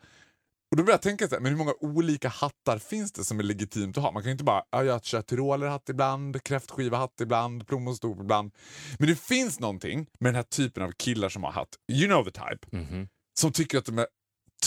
[0.72, 3.40] och då började jag tänka så här, men hur många olika hattar finns det som
[3.40, 4.12] är legitimt att ha?
[4.12, 8.52] Man kan ju inte bara, ja, jag kör tyrolerhatt ibland, kräftskivahatt ibland, plommonstop ibland.
[9.00, 12.24] Men det finns någonting med den här typen av killar som har hatt, you know
[12.26, 13.08] the type, Mhm.
[13.40, 14.08] som tycker att de är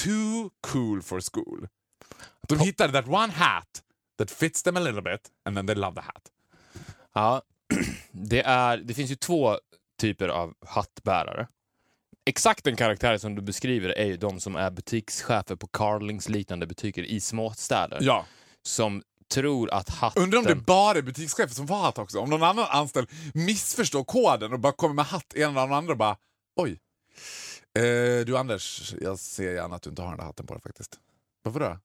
[0.04, 1.68] too cool for school.
[2.48, 3.82] De hittade that one hat
[4.18, 6.22] that fits them a little bit and then they love the hat.
[7.14, 7.42] Ja,
[8.12, 9.58] det, är, det finns ju två
[10.00, 11.48] typer av hattbärare.
[12.26, 16.66] Exakt den karaktär som du beskriver är ju de som är butikschefer på Carlings liknande
[16.66, 17.98] butiker i småstäder.
[18.00, 18.26] Ja.
[18.62, 19.02] Som
[19.34, 20.22] tror att hatten...
[20.22, 22.18] Undrar om det bara är butikschefer som får hatt också.
[22.18, 25.98] Om någon annan anställd missförstår koden och bara kommer med hatt ena eller andra och
[25.98, 26.16] bara
[26.56, 26.80] oj.
[27.78, 30.62] Eh, du Anders, jag ser gärna att du inte har den där hatten på dig
[30.62, 30.98] faktiskt.
[31.42, 31.78] Varför då?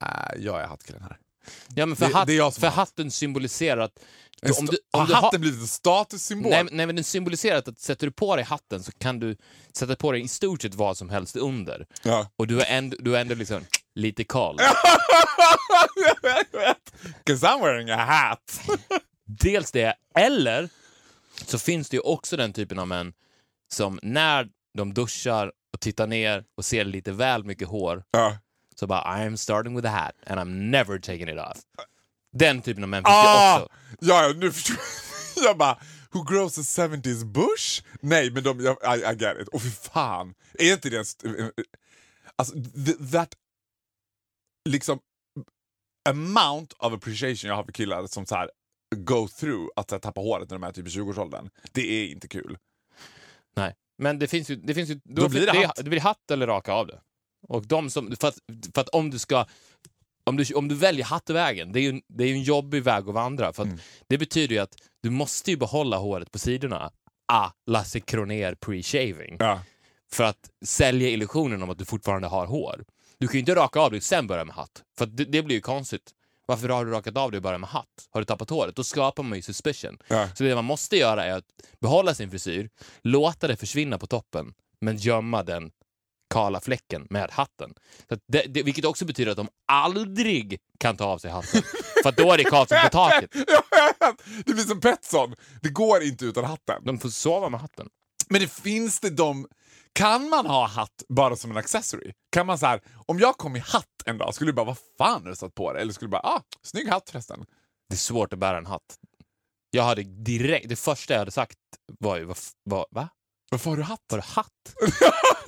[0.00, 1.18] Äh, jag är hattkillen här.
[1.74, 2.74] Ja, men för, Det- hatt, det för har hatt.
[2.74, 3.92] hatten symboliserar att...
[4.58, 6.50] Om du, har om du hatten har, blivit en statussymbol?
[6.50, 9.36] nej, nej, men den symboliserar att, att sätter du på dig hatten så kan du
[9.76, 11.86] sätta på dig i stort sett vad som helst under.
[12.02, 12.30] Ja.
[12.36, 14.56] Och du är ändå, du är ändå liksom lite kall.
[17.26, 18.60] Cause I'm wearing a hat.
[19.26, 20.68] Dels det, eller
[21.46, 23.12] så finns det ju också den typen av män
[23.72, 24.48] som när
[24.78, 28.38] de duschar och tittar ner och ser lite väl mycket hår ja.
[28.80, 31.58] Så bara I'm starting with a hat and I'm never taking it off.
[32.32, 33.58] Den typen av män finns Ah!
[33.58, 33.74] det också.
[34.00, 35.44] Ja, nu förstår jag.
[35.44, 35.78] Jag bara,
[36.12, 37.82] who grows a 70s bush?
[38.00, 39.48] Nej, men de, jag, I, I get it.
[39.48, 41.02] Och för fan, är inte det en...
[41.02, 41.28] st-
[42.36, 43.34] Alltså, th- that...
[44.68, 44.98] Liksom,
[46.08, 48.50] amount of appreciation jag har för killar som så här
[48.96, 51.50] go through att här, tappa håret när de är typ i 20-årsåldern.
[51.72, 52.58] Det är inte kul.
[53.56, 53.74] Nej.
[53.98, 54.56] Men det finns ju...
[54.56, 55.76] Det finns ju Då blir det hatt.
[55.76, 57.00] det blir hatt eller raka av det.
[57.48, 58.16] Och de som...
[58.20, 58.38] För att,
[58.74, 59.46] för att om du ska...
[60.24, 63.14] Om du, om du väljer hattvägen, det är ju det är en jobbig väg att
[63.14, 63.52] vandra.
[63.52, 63.80] För att Mm.
[64.06, 66.90] Det betyder ju att du måste ju behålla håret på sidorna.
[67.32, 69.36] Ah, Lasse Kronér pre-shaving.
[69.38, 69.60] Ja.
[70.12, 72.84] För att sälja illusionen om att du fortfarande har hår.
[73.18, 74.82] Du kan ju inte raka av dig och sen börja med hatt.
[74.98, 76.10] För det, det blir ju konstigt.
[76.46, 78.08] Varför har du rakat av dig och börjat med hatt?
[78.10, 78.76] Har du tappat håret?
[78.76, 79.98] Då skapar man ju suspicion.
[80.08, 80.28] Ja.
[80.34, 81.44] Så det man måste göra är att
[81.80, 82.70] behålla sin frisyr,
[83.02, 85.70] låta det försvinna på toppen, men gömma den
[86.30, 87.74] kala fläcken med hatten.
[88.08, 91.62] Så det, det, vilket också betyder att de aldrig kan ta av sig hatten.
[92.02, 93.30] För då är det Karlsson på taket.
[94.46, 95.34] Det blir som Petson.
[95.62, 96.84] Det går inte utan hatten.
[96.84, 97.88] De får sova med hatten.
[98.28, 99.46] Men det finns det de...
[99.92, 102.12] Kan man ha hatt bara som en accessory?
[102.32, 104.78] Kan man så här, om jag kom i hatt en dag, skulle du bara vad
[104.98, 105.82] fan har du satt på dig?
[105.82, 107.44] Eller skulle du bara ah, snygg hatt förresten.
[107.88, 108.98] Det är svårt att bära en hatt.
[109.70, 111.58] Jag hade direkt, det första jag hade sagt
[111.98, 113.08] var ju, vad, va?
[113.50, 114.00] Varför har du hatt?
[114.08, 114.74] Var det hatt?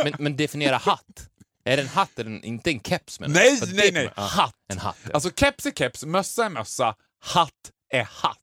[0.04, 1.28] men, men definiera hatt.
[1.64, 3.20] Är det en hatt eller en, inte en keps?
[3.20, 3.30] jag?
[3.30, 4.12] Nej, För nej, det- nej.
[4.16, 4.54] ja, Hatt.
[4.68, 4.96] En hatt.
[5.04, 5.10] Ja.
[5.14, 8.38] Alltså keps är keps, mössa är mössa, hatt är hatt.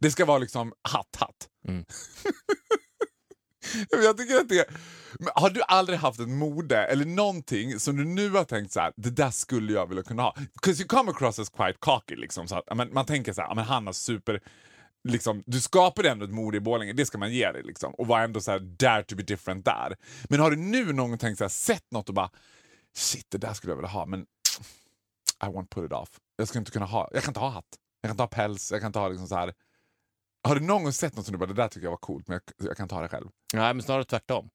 [0.00, 1.48] Det ska vara liksom hatt-hatt.
[1.68, 1.84] Mm.
[3.92, 4.64] Men jag tycker att det
[5.18, 8.80] Men Har du aldrig haft ett mode eller någonting som du nu har tänkt så
[8.80, 10.36] här, det där skulle jag vilja kunna ha?
[10.54, 12.48] Because you come across as quite cocky liksom.
[12.48, 14.40] Så att, men, man tänker så här, men han har super...
[15.08, 17.62] Liksom, du skapade ändå ett mode i Borlänge, det ska man ge dig.
[17.62, 19.96] Liksom, och var ändå så här, dare to be different där.
[20.28, 22.30] Men har du nu någon gång tänkt så här, sett något och bara
[22.96, 24.20] shit det där skulle jag vilja ha men
[25.42, 26.20] I won't put it off.
[26.36, 28.72] Jag ska inte kunna ha, jag kan inte ha hatt, jag kan inte ha päls,
[28.72, 29.54] jag kan inte ha liksom så här.
[30.48, 32.28] Har du någon gång sett något som du bara, det där tycker jag var coolt
[32.28, 33.28] men jag, jag kan inte ha det själv?
[33.54, 34.50] Nej, men snarare tvärtom.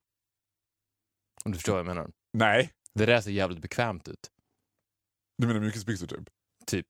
[1.44, 2.10] Om du förstår vad jag menar.
[2.32, 4.30] Nej, Det där ser jävligt bekvämt ut.
[5.38, 6.28] du menar mjukisbyxor typ?
[6.66, 6.86] Typ.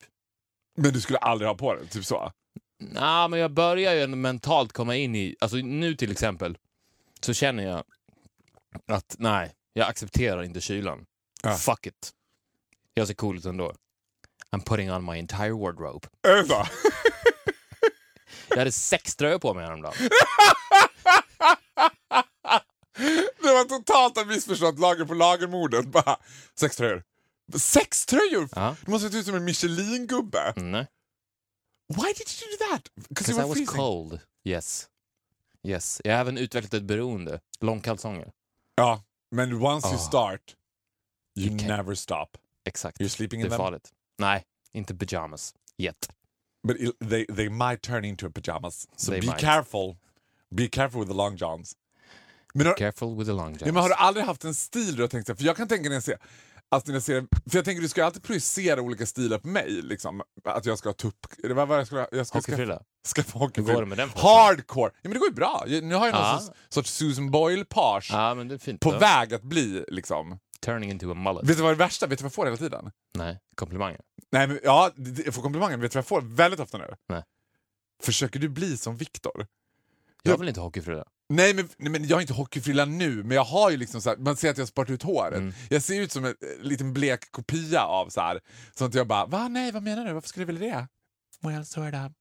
[0.78, 2.32] Men du skulle aldrig ha på det, typ så?
[2.78, 5.36] Nej, men jag börjar ju ändå mentalt komma in i...
[5.40, 6.58] Alltså nu till exempel
[7.20, 7.84] så känner jag
[8.86, 11.06] att nej, jag accepterar inte kylan.
[11.42, 11.56] Ja.
[11.56, 12.12] Fuck it.
[12.94, 13.74] Jag ser cool ut ändå.
[14.50, 16.08] I'm putting on my entire wardrobe.
[16.48, 16.66] Så?
[18.48, 19.94] Jag hade sex tröjor på mig häromdagen.
[23.42, 25.86] Det var totalt ett missförstått lager på lagermordet.
[25.86, 26.16] Bara,
[26.60, 27.02] sex tröjor.
[27.58, 28.48] Sex tröjor?
[28.54, 28.76] Ja.
[28.84, 30.52] Du måste sett ut som en Michelin-gubbe.
[30.56, 30.86] Mm, nej.
[31.88, 32.88] Why did you do that?
[33.08, 33.66] Because I was freezing.
[33.76, 34.20] cold.
[34.44, 34.88] Yes.
[35.62, 36.00] Yes.
[36.04, 37.40] Jag har även utvecklat ett beroende.
[37.60, 38.32] Långkalsonger.
[38.74, 39.98] Ja, men once you Ah.
[39.98, 40.54] start,
[41.38, 42.26] you, You never stop.
[42.64, 43.00] Exakt.
[43.00, 43.64] You're sleeping Det in är them?
[43.64, 43.92] farligt.
[44.18, 45.54] Nej, inte pyjamas.
[45.78, 46.08] Yet.
[46.68, 46.76] But
[47.10, 48.88] they, they might turn into pyjamas.
[48.96, 49.40] So They be might.
[49.40, 49.96] careful.
[50.50, 51.76] Be careful with the long johns.
[52.54, 53.62] Men har, Careful with the long ja, johns.
[53.72, 55.88] men har du aldrig haft en stil du har tänkt så För jag kan tänka
[55.88, 56.18] när jag ser...
[56.74, 59.48] Alltså när jag ser för jag tänker du ska ju alltid projicera olika stilar på
[59.48, 59.70] mig.
[59.82, 60.22] Liksom.
[60.44, 61.26] Att jag ska ha tupp...
[61.42, 61.76] Vad jag ha?
[61.78, 62.82] Jag ska, ska, Hockeyfrilla?
[63.32, 63.74] hockeyfrilla.
[63.78, 64.08] går med den?
[64.16, 64.90] Hardcore!
[64.94, 65.64] Ja, men det går ju bra.
[65.66, 68.80] Nu har jag någon sorts, sorts Susan Boyle-page fint.
[68.80, 68.98] på då.
[68.98, 70.38] väg att bli liksom...
[70.60, 71.48] Turning into a mullet.
[71.50, 72.06] Vet du vad det värsta?
[72.06, 72.90] Vet du vad jag får hela tiden?
[73.18, 74.00] Nej, komplimanger.
[74.32, 74.90] Nej, men, ja,
[75.24, 75.76] jag får komplimanger.
[75.76, 76.94] Vet du vad jag får väldigt ofta nu?
[77.08, 77.22] Nej.
[78.02, 79.46] Försöker du bli som Viktor?
[80.22, 80.36] Jag Ja.
[80.36, 81.04] vill inte ha hockeyfrilla.
[81.28, 84.10] Nej men, nej men jag har inte hockeyfrilla nu, men jag har ju liksom så
[84.10, 85.38] här, man ser att jag har sparat ut håret.
[85.38, 85.54] Mm.
[85.70, 88.40] Jag ser ut som en eh, liten blek kopia av så här.
[88.74, 89.48] Så att jag bara, va?
[89.48, 90.12] Nej, vad menar du?
[90.12, 90.88] Varför skulle du vilja det?
[91.48, 92.12] Well, sort of.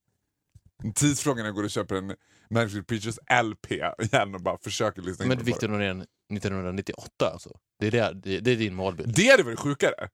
[0.96, 2.16] Tidsfrågan när jag går och köper en
[2.50, 5.68] Manic Preachers LP igen och bara försöker lyssna Men Victor.
[5.68, 7.50] Norén 1998 alltså.
[7.80, 9.16] Det är, det, det, det är din målbild.
[9.16, 10.10] Det hade varit sjukare.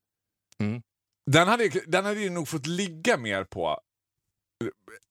[0.60, 0.82] Mm.
[1.25, 3.80] Den, hade, den hade ju nog fått ligga mer på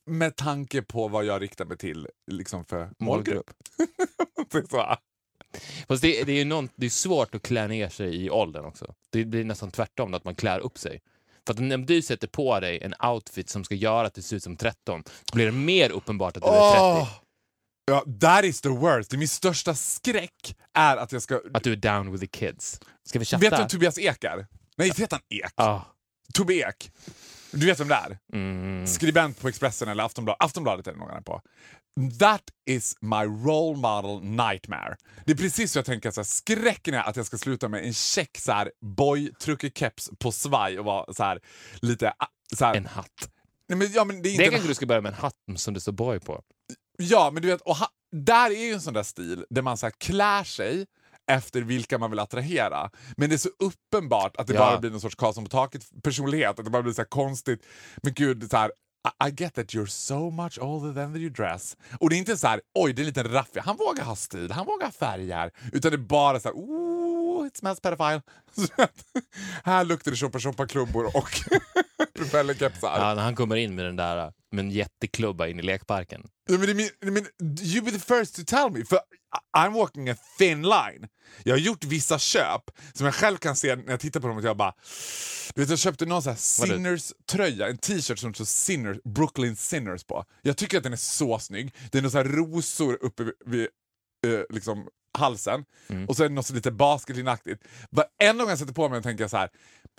[0.06, 3.50] med tanke på vad jag riktar mig till liksom för målgrupp.
[4.70, 4.96] Så.
[5.88, 8.64] Fast det, det är ju någon, det är svårt att klä ner sig i åldern
[8.64, 8.94] också.
[9.10, 11.00] Det blir nästan tvärtom, att man klär upp sig.
[11.46, 14.36] För att när du sätter på dig en outfit som ska göra att du ser
[14.36, 16.82] ut som 13, då blir det mer uppenbart att du är 30.
[16.82, 17.08] Åh!
[17.84, 19.12] Ja, that is the worst.
[19.12, 21.40] Min största skräck är att jag ska...
[21.54, 22.80] Att du är down with the kids.
[23.04, 23.40] Ska vi chatta?
[23.40, 24.46] Vet du vem Tobias Ek är?
[24.76, 25.52] Nej, inte heter han Ek.
[25.54, 25.80] Ah.
[26.34, 26.90] Tobbe Ek.
[27.52, 28.18] Du vet vem det är?
[28.32, 28.86] Mm.
[28.86, 30.44] Skribent på Expressen eller Aftonbladet.
[30.44, 31.42] Aftonbladet är det någon på.
[32.18, 34.96] That is my role model nightmare.
[35.24, 36.10] Det är precis så jag tänker.
[36.10, 39.32] Så här, skräcken är att jag ska sluta med en check så här, boy
[39.74, 41.40] keps på svaj och vara så här,
[41.82, 42.12] lite...
[42.18, 43.28] ah, Så här, En hatt.
[43.68, 45.18] nej, men, ja, men det är inte Det en kanske du ska börja med en
[45.18, 46.42] hatt som det står boy på.
[46.98, 49.76] Ja, men du vet, och ha, där är ju en sån där stil där man
[49.76, 50.86] så här klär sig
[51.28, 52.90] efter vilka man vill attrahera.
[53.16, 54.60] Men det är så uppenbart att det Ja.
[54.60, 56.58] bara blir någon sorts Karlsson på taket-personlighet.
[56.58, 57.66] Att det bara blir så konstigt.
[58.02, 58.70] Men gud, så här,
[59.24, 61.76] I, I get that you're so much older than you dress.
[62.00, 63.60] Och det är inte så här, oj, det är en liten raffig.
[63.60, 65.50] Han vågar ha stil, han vågar ha färger.
[65.72, 68.22] Utan det är bara så här, ooh, it smells pedophile.
[69.64, 71.28] Här luktar det shoppa-shoppa-klubbor och
[72.14, 72.98] propellerkepsar.
[72.98, 76.22] Ja, när han kommer in med den där med en jätteklubba in i lekparken.
[76.50, 77.26] Ja, men men, men,
[77.62, 78.98] you be the first to tell me, för
[79.56, 81.08] I'm walking a thin line.
[81.44, 82.62] Jag har gjort vissa köp
[82.92, 84.74] som jag själv kan se när jag tittar på dem och jag bara...
[85.54, 86.36] Du vet, jag köpte någon sån?
[86.36, 90.24] Sinners-tröja, en t-shirt som står Sinners, Brooklyn Sinners på.
[90.42, 91.74] Jag tycker att den är så snygg.
[91.90, 93.68] Det är några rosor uppe vid, vid
[94.26, 94.88] eh, liksom
[95.18, 95.64] halsen
[96.08, 97.64] och så är det något lite basketlinaktigt.
[97.90, 99.50] Varenda gång jag sätter på mig den tänker jag så här.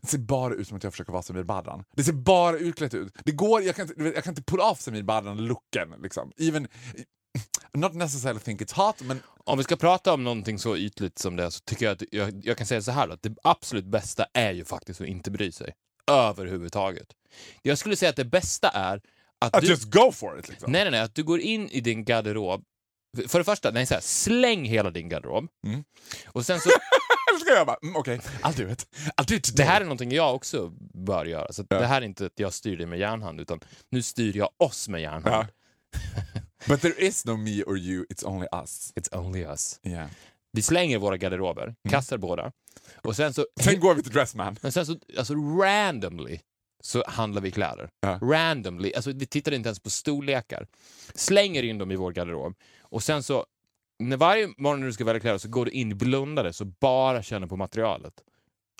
[0.01, 1.83] Det ser bara ut som att jag försöker vara Samir Badran.
[1.95, 3.13] Det ser bara utklätt ut.
[3.25, 6.01] Det går, jag, kan jag kan inte pulla av Samir Badran-looken.
[6.01, 6.31] Liksom.
[6.37, 6.67] Even,
[7.73, 11.35] not necessarily think it's hot, men Om vi ska prata om någonting så ytligt som
[11.35, 13.85] det så tycker jag att jag, jag kan säga så här då, att det absolut
[13.85, 15.73] bästa är ju faktiskt att inte bry sig.
[16.11, 17.07] Överhuvudtaget.
[17.61, 19.01] Jag skulle säga att det bästa är
[19.39, 19.67] att att du...
[19.67, 20.49] just go for it.
[20.49, 20.71] Liksom.
[20.71, 21.01] Nej, nej, nej.
[21.01, 22.63] Att du går in i din garderob.
[23.27, 25.47] För det första, nej, så här, släng hela din garderob.
[25.67, 25.83] Mm.
[26.27, 26.69] Och sen så,
[27.39, 28.87] ska jag bara, mm, okej, do it.
[29.17, 31.53] I'll do it det här är någonting jag också bör göra.
[31.53, 34.37] Så att det här är inte att jag styr dig med järnhand, utan nu styr
[34.37, 35.25] jag oss med järnhand.
[35.25, 35.47] Ja.
[36.69, 38.93] But there is no me or you, it's only us.
[38.95, 39.79] It's only us.
[39.83, 40.09] Yeah.
[40.51, 41.75] Vi slänger våra garderober, Mm.
[41.89, 42.51] kastar båda.
[43.03, 44.57] Och sen så, Sen går vi till Dressman.
[44.61, 46.39] men sen så alltså randomly,
[46.83, 47.89] så handlar vi kläder.
[48.01, 48.19] Ja.
[48.21, 50.67] Randomly, alltså vi tittar inte ens på storlekar.
[51.15, 52.53] Slänger in dem i vår garderob.
[52.81, 53.45] Och sen så,
[53.99, 57.23] när varje morgon när du ska välja kläder så går du in blundade så bara
[57.23, 58.13] känner på materialet.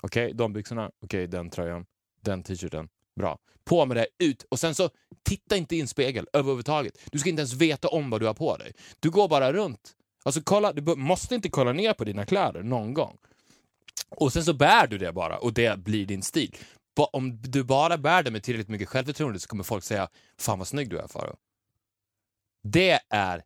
[0.02, 1.86] Okej, de byxorna, okej, den tröjan,
[2.22, 3.38] den t-shirten, bra.
[3.64, 4.46] På med det, ut!
[4.48, 4.90] Och sen så,
[5.22, 6.98] titta inte i en spegel överhuvudtaget.
[7.12, 8.72] Du ska inte ens veta om vad du har på dig.
[9.00, 9.92] Du går bara runt.
[10.24, 13.18] Alltså kolla, du måste inte kolla ner på dina kläder någon gång.
[14.08, 16.56] Och sen så bär du det bara och det blir din stil.
[17.12, 20.68] Om du bara bär det med tillräckligt mycket självförtroende så kommer folk säga “Fan vad
[20.68, 21.36] snygg du är Faro”.
[22.62, 23.42] Det är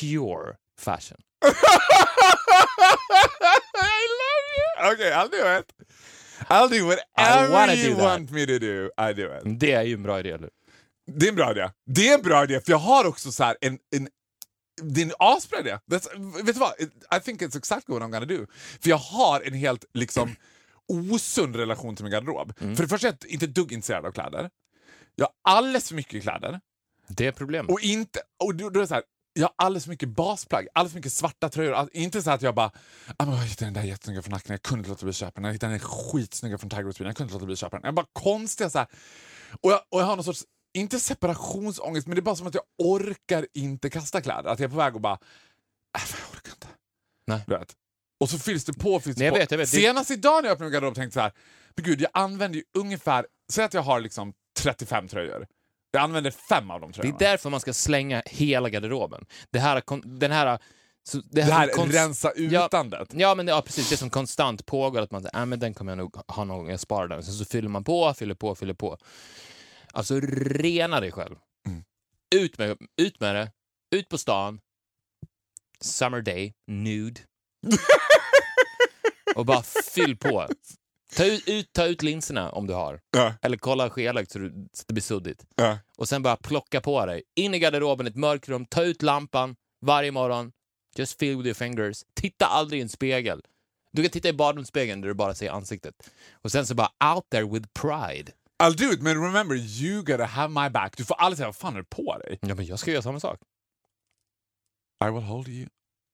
[0.00, 1.18] pure fashion.
[3.74, 4.92] I love you!
[4.92, 5.72] Okay, I'll do it.
[6.48, 8.90] I'll do whatever you do want me to do.
[9.10, 9.60] I do it.
[9.60, 10.30] Det är ju en bra idé.
[10.30, 10.50] Eller?
[11.06, 11.70] Det är en bra idé.
[11.86, 14.08] Det är en bra idé, för jag har också så en, en
[14.82, 15.78] det är en asbra idé.
[15.90, 16.72] That's- Vet du vad?
[17.16, 18.46] I think it's exactly what I'm gonna do.
[18.80, 20.36] För jag har en helt liksom
[20.88, 22.52] osund relation till min garderob.
[22.60, 22.76] Mm.
[22.76, 24.50] För det första är jag inte dugg intresserad av kläder.
[25.14, 26.60] Jag har alldeles för mycket kläder.
[27.08, 27.72] Det är problemet.
[27.72, 28.20] Och inte...
[28.44, 30.98] Och då, då är det så här, jag har alldeles för mycket basplagg, alldeles för
[30.98, 31.72] mycket svarta tröjor.
[31.72, 32.70] All, inte så att jag bara
[33.16, 35.32] ah, jag hittade den där jättesnygga från nacken, jag kunde inte låta bli att köpa
[35.34, 35.44] den.
[35.44, 37.84] Jag hittade den skitsnygga från Tiger Woods, jag kunde inte låta bli att köpa den.
[37.84, 38.88] Jag bara konstiga så här.
[39.60, 42.54] Och jag, och jag har någon sorts, inte separationsångest, men det är bara som att
[42.54, 44.50] jag orkar inte kasta kläder.
[44.50, 45.18] Att jag är på väg och bara,
[45.98, 46.66] äh, jag orkar inte.
[47.26, 47.44] Nej.
[47.46, 47.72] Du vet.
[48.20, 49.38] Och så fylls det på, fylls det Nej, jag på.
[49.38, 49.68] vet, jag vet.
[49.68, 51.44] Senast idag när jag öppnade min garderob tänkte jag så här,
[51.76, 55.46] men gud jag använder ju ungefär, säg att jag har liksom 35 tröjor.
[55.94, 57.18] Jag använder fem av de Det är tröjorna.
[57.18, 59.26] därför man ska slänga hela garderoben.
[59.50, 59.82] Det här,
[60.18, 60.58] den här...
[61.04, 63.08] Så det Det här som konst- rensa Ja, utandet.
[63.12, 63.90] Ja, men det, ja, precis.
[63.90, 66.58] Det som konstant pågår, att man säger äh, men den kommer jag nog ha någon
[66.58, 67.22] gång, jag sparar den.
[67.22, 68.98] Sen så fyller man på, fyller på, fyller på.
[69.92, 71.36] Alltså, rena dig själv.
[72.34, 73.50] Ut med, ut med det.
[73.96, 74.60] Ut på stan.
[75.80, 77.20] Summer day, nude.
[79.36, 79.62] och bara
[79.94, 80.48] fyll på.
[81.16, 83.00] Ta ut, ut, ta ut linserna om du har.
[83.10, 83.34] Ja.
[83.42, 85.44] Eller kolla skelögt så, du, så det blir suddigt.
[85.56, 85.78] Ja.
[85.96, 87.22] Och sen bara plocka på dig.
[87.34, 90.52] In i garderoben, ett mörkt rum, ta ut lampan varje morgon.
[90.96, 92.04] Just feel with your fingers.
[92.14, 93.40] Titta aldrig i en spegel.
[93.92, 95.94] Du kan titta i badrumsspegeln där du bara ser ansiktet.
[96.32, 98.32] Och sen så bara out there with pride.
[98.62, 100.96] I'll do it, men remember you gotta have my back.
[100.96, 102.38] Du får aldrig säga vad fan är det på dig?
[102.40, 103.38] Ja, men jag ska göra samma sak.
[105.04, 105.68] I will hold you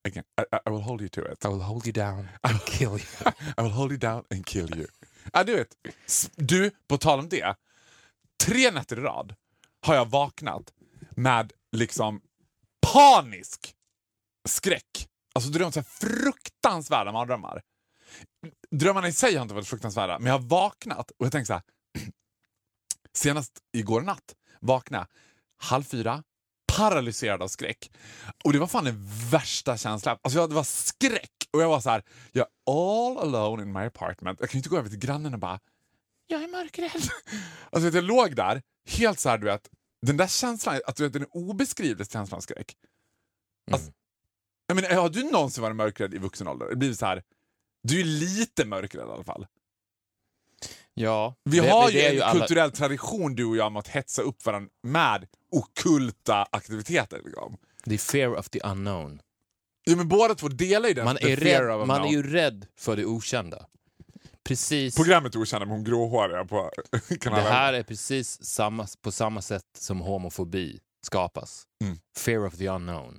[0.05, 0.25] again.
[0.41, 1.45] I, I- will hold you to it.
[1.45, 3.07] I will hold you down and kill you.
[3.57, 4.87] I will hold you down and kill you.
[5.35, 5.75] I do it.
[6.07, 7.57] S- Du, på tal om det.
[8.45, 9.35] Tre nätter i rad
[9.87, 10.73] har jag vaknat
[11.11, 12.21] med liksom
[12.93, 13.75] panisk
[14.49, 15.09] skräck.
[15.35, 17.63] Alltså drömt så här fruktansvärda mardrömmar.
[18.71, 21.53] Drömmarna i sig har inte varit fruktansvärda, men jag har vaknat och jag tänker så
[21.53, 21.63] här.
[23.13, 25.07] Senast igår natt vaknade
[25.57, 26.23] halv fyra,
[26.79, 27.91] paralyserad av skräck.
[28.45, 30.19] Och det var fan den värsta känslan.
[30.23, 33.73] Alltså jag, det var skräck och jag var så här, jag är all alone in
[33.73, 34.41] my apartment.
[34.41, 35.61] Jag kan ju inte gå över till grannen och bara,
[36.27, 37.03] jag är mörkrädd.
[37.71, 39.71] Alltså jag låg där, helt så här, du vet,
[40.07, 42.77] den där känslan, att du vet, den är obeskrivlig känslan av skräck.
[43.73, 43.91] Alltså,
[44.67, 46.67] jag menar, har du någonsin varit mörkrädd i vuxen ålder?
[46.71, 47.23] Det blir så här,
[47.83, 49.47] du är lite mörkrädd i alla fall.
[50.95, 53.89] Ja, Vi det- har ju det en alla- kulturell tradition du och jag med att
[53.89, 57.21] hetsa upp varandra med okulta aktiviteter.
[57.25, 57.57] Liksom.
[57.85, 59.21] Det är fear of the unknown.
[59.85, 61.05] Ja, men båda två delar ju den.
[61.05, 63.67] Man the är, fear rädd, man är ju rädd för det okända.
[64.45, 64.97] Precis.
[64.97, 66.71] Programmet Okända med hon gråhåriga på
[67.09, 71.63] Det kanal här är precis samma, på samma sätt som homofobi skapas.
[71.85, 71.99] Mm.
[72.17, 73.19] Fear of the unknown.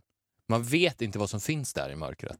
[0.49, 2.39] Man vet inte vad som finns där i mörkret.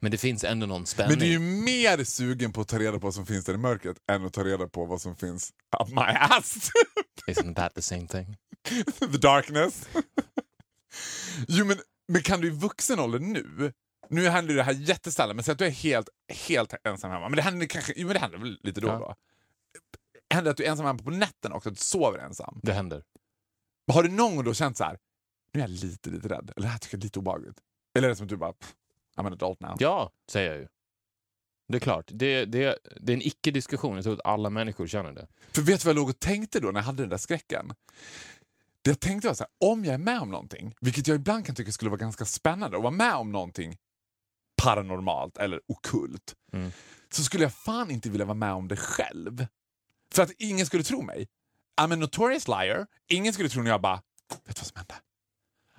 [0.00, 1.10] Men det finns ändå någon spänning.
[1.10, 3.54] Men du är ju mer sugen på att ta reda på vad som finns där
[3.54, 6.70] i mörkret än att ta reda på vad som finns up my ass.
[7.28, 8.36] Isn't that the same thing?
[9.12, 9.88] The darkness.
[11.48, 11.76] jo, men,
[12.08, 13.72] men kan du i vuxen ålder nu,
[14.10, 16.08] nu händer det här jättesällan, men säg att du är helt,
[16.46, 17.28] helt ensam hemma.
[17.28, 19.14] Men det händer kanske, jo, men det händer väl lite då och då.
[20.34, 22.60] Händer att du är ensam hemma på nätten också, att du sover ensam?
[22.62, 23.02] Det händer.
[23.92, 24.98] Har du någon gång då känt så här,
[25.52, 27.58] nu är jag lite, lite rädd, eller det här tycker jag är lite obehagligt?
[27.94, 28.74] Eller är det som att du bara, "Pff,
[29.16, 29.76] I'm an adult now?
[29.78, 30.68] Ja, säger jag ju.
[31.68, 32.10] Det är klart.
[32.12, 33.94] Det, det, det är en icke-diskussion.
[33.94, 35.26] Jag tror att alla människor känner det.
[35.52, 37.72] För vet du vad jag låg och tänkte då när jag hade den där skräcken?
[38.82, 41.54] Jag tänkte var så här, om jag är med om någonting, vilket jag ibland kan
[41.54, 43.76] tycka skulle vara ganska spännande, att vara med om någonting
[44.62, 46.70] paranormalt eller okult, Mm.
[47.10, 49.46] så skulle jag fan inte vilja vara med om det själv.
[50.14, 51.28] För att ingen skulle tro mig.
[51.80, 52.86] I'm a notorious liar.
[53.08, 53.96] Ingen skulle tro när jag bara,
[54.44, 54.94] vet du vad som hände?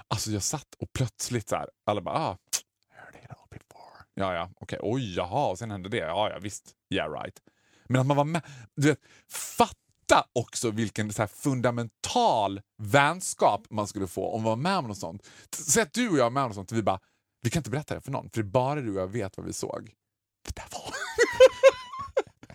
[0.08, 2.38] Alltså jag satt och plötsligt så här, alla bara, ah,
[2.90, 4.06] heard it all before.
[4.14, 5.98] Ja, ja, okej, oj, jaha, och sen hände det.
[5.98, 7.40] Ja, ja, visst, yeah right.
[7.88, 8.42] Men att man var med,
[8.76, 9.00] du vet,
[9.32, 9.76] fatta
[10.34, 14.98] också vilken så här fundamental vänskap man skulle få om man var med om något
[14.98, 15.28] sånt.
[15.56, 17.00] Säg att du och jag är med om något sånt och vi bara,
[17.42, 19.38] vi kan inte berätta det för någon, för det är bara du och jag vet
[19.38, 19.94] vad vi såg.
[20.46, 20.82] Det där var...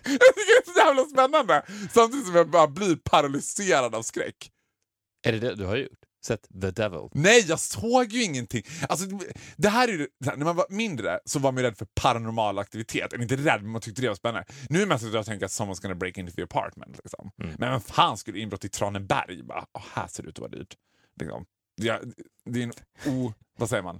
[0.03, 1.65] jag tycker det är så jävla spännande!
[1.93, 4.51] Samtidigt som jag bara blir paralyserad av skräck.
[5.27, 6.04] Är det det du har gjort?
[6.25, 7.09] Sett The Devil?
[7.11, 8.63] Nej, jag såg ju ingenting.
[8.89, 9.05] Alltså,
[9.55, 13.13] det här är när man var mindre så var man rädd för paranormal aktivitet.
[13.13, 14.45] Eller inte rädd, men man tyckte det var spännande.
[14.69, 16.99] Nu är det mest att jag tänker att someone's gonna break into the apartment.
[17.03, 17.31] Liksom.
[17.37, 19.43] Men vem fan skulle inbrott i Traneberg?
[19.43, 20.75] Bara, Åh, här ser det ut att vara dyrt.
[21.19, 21.45] Liksom.
[21.77, 22.01] Det, är,
[22.45, 22.73] det är en
[23.13, 23.33] o...
[23.57, 23.99] Vad säger man?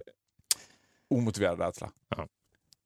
[1.10, 1.92] Omotiverad rädsla.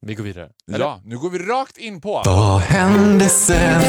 [0.00, 0.52] Vi går vidare.
[0.66, 2.22] Ja, nu går vi rakt in på...
[2.26, 3.82] Vad hände sen?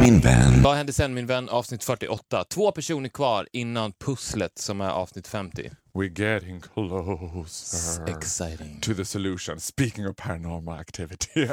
[0.00, 0.62] Min vän.
[0.62, 1.48] Vad hände sen min vän?
[1.48, 2.44] Avsnitt 48.
[2.44, 5.70] Två personer kvar innan pusslet som är avsnitt 50.
[5.94, 8.16] We're getting closer.
[8.16, 8.80] Exciting.
[8.80, 9.60] to the solution.
[9.60, 11.28] Speaking of paranormal activity.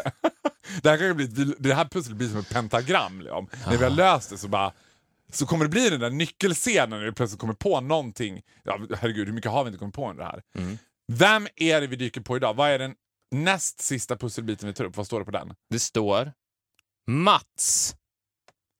[0.81, 3.21] det, här kan bli, det här pusslet blir som ett pentagram.
[3.21, 3.47] Liksom.
[3.67, 4.71] När vi har löst det så bara
[5.31, 8.41] så kommer det bli den där nyckelscenen när vi plötsligt kommer på någonting.
[8.63, 10.41] Ja, herregud, hur mycket har vi inte kommit på under det här?
[11.11, 12.53] Vem är det vi dyker på idag?
[12.53, 12.95] Vad är den
[13.31, 14.97] näst sista pusselbiten vi tar upp?
[14.97, 15.53] Vad står det på den?
[15.69, 16.31] Det står
[17.07, 17.95] Mats.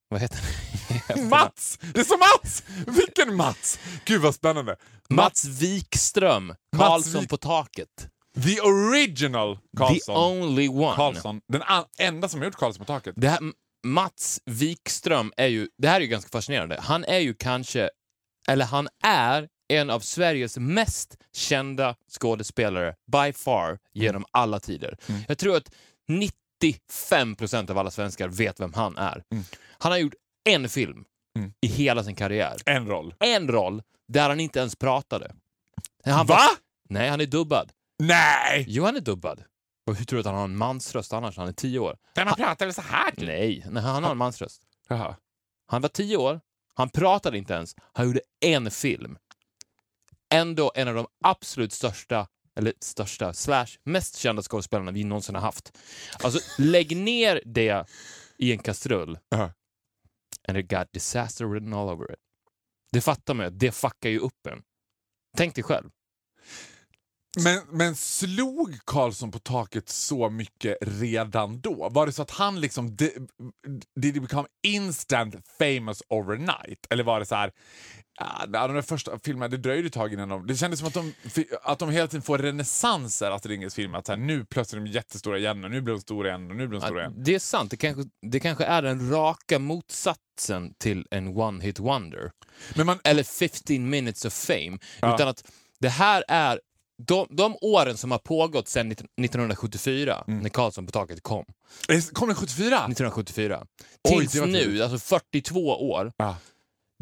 [0.10, 1.30] Vad heter han?
[1.30, 1.80] Mats!
[1.94, 2.64] Det är som Mats!
[2.88, 3.80] Vilken Mats!
[4.06, 4.76] Gud vad spännande.
[5.10, 6.56] Mats Wikström.
[6.78, 8.08] Karlsson Wik- på taket.
[8.44, 10.16] The original Karlsson.
[10.16, 10.96] The only one.
[10.96, 11.42] Karlsson.
[11.48, 11.62] Den
[12.00, 13.14] enda som har gjort Karlsson på taket.
[13.18, 13.40] Det här,
[13.86, 16.80] Mats Wikström är ju, det här är ju ganska fascinerande.
[16.82, 17.90] Han är ju kanske,
[18.50, 24.98] eller han är en av Sveriges mest kända skådespelare by far genom alla tider.
[25.28, 25.74] Jag tror att
[26.64, 29.24] 95 procent av alla svenskar vet vem han är.
[29.78, 30.14] Han har gjort
[30.50, 31.06] en film
[31.62, 32.58] i hela sin karriär.
[32.66, 33.16] En roll.
[33.20, 35.36] En roll där han inte ens pratade.
[36.06, 36.40] Han Va?
[36.90, 37.72] Nej, han är dubbad.
[38.00, 38.66] Nej!
[38.68, 39.44] Jo, han är dubbad.
[39.88, 41.38] Och hur tror du att han har en mansröst annars?
[41.38, 41.98] Han är tio år.
[42.16, 43.12] Men man pratar väl så här?
[43.12, 43.26] typ?
[43.28, 44.62] Nej, nej han har en mansröst.
[44.90, 45.16] Jaha.
[45.68, 46.42] Han var tio år,
[46.76, 47.76] Han pratade inte ens.
[47.94, 49.18] Han gjorde en film.
[50.34, 55.42] Ändå en av de absolut största, eller största, slash mest kända skådespelarna vi någonsin har
[55.42, 55.78] haft.
[56.24, 57.86] Alltså, lägg ner det
[58.38, 59.54] i en kastrull Ja.
[60.48, 62.20] and it got disaster written all over it.
[62.92, 64.62] Det fattar man ju, det fuckar ju upp en.
[65.38, 65.90] Tänk dig själv.
[67.40, 71.90] Men, men slog Karlsson på taket så mycket redan då?
[71.90, 72.96] Var det så att han liksom...
[72.96, 73.12] Did,
[74.02, 76.88] did he become instant famous overnight?
[76.90, 77.52] Eller var det så här...
[78.20, 80.48] Ja, de där första filmerna, det dröjde ett tag innan de...
[80.48, 81.14] Det kändes som att de,
[81.64, 83.98] att de hela tiden får renässanser, Astrid Lindgrens filmer.
[84.00, 86.50] Att så här, nu plötsligt är de jättestora igen och nu blir de stora igen
[86.52, 87.24] och nu blir de stora Ja, igen.
[87.24, 92.32] det är sant, det kanske, det kanske är den raka motsatsen till en one-hit wonder.
[92.86, 94.78] Man, Eller 15 minutes of fame.
[95.02, 95.16] Ja.
[95.16, 95.44] Utan att
[95.80, 96.60] det här är
[96.98, 100.40] de, de åren som har pågått sedan 1974, Mm.
[100.40, 101.46] när Karlsson på taket kom.
[102.14, 102.76] kom den 74?
[102.76, 103.66] 1974.
[104.04, 105.60] Oj, Tills nu, alltså 42
[105.92, 106.12] år.
[106.18, 106.38] Ja.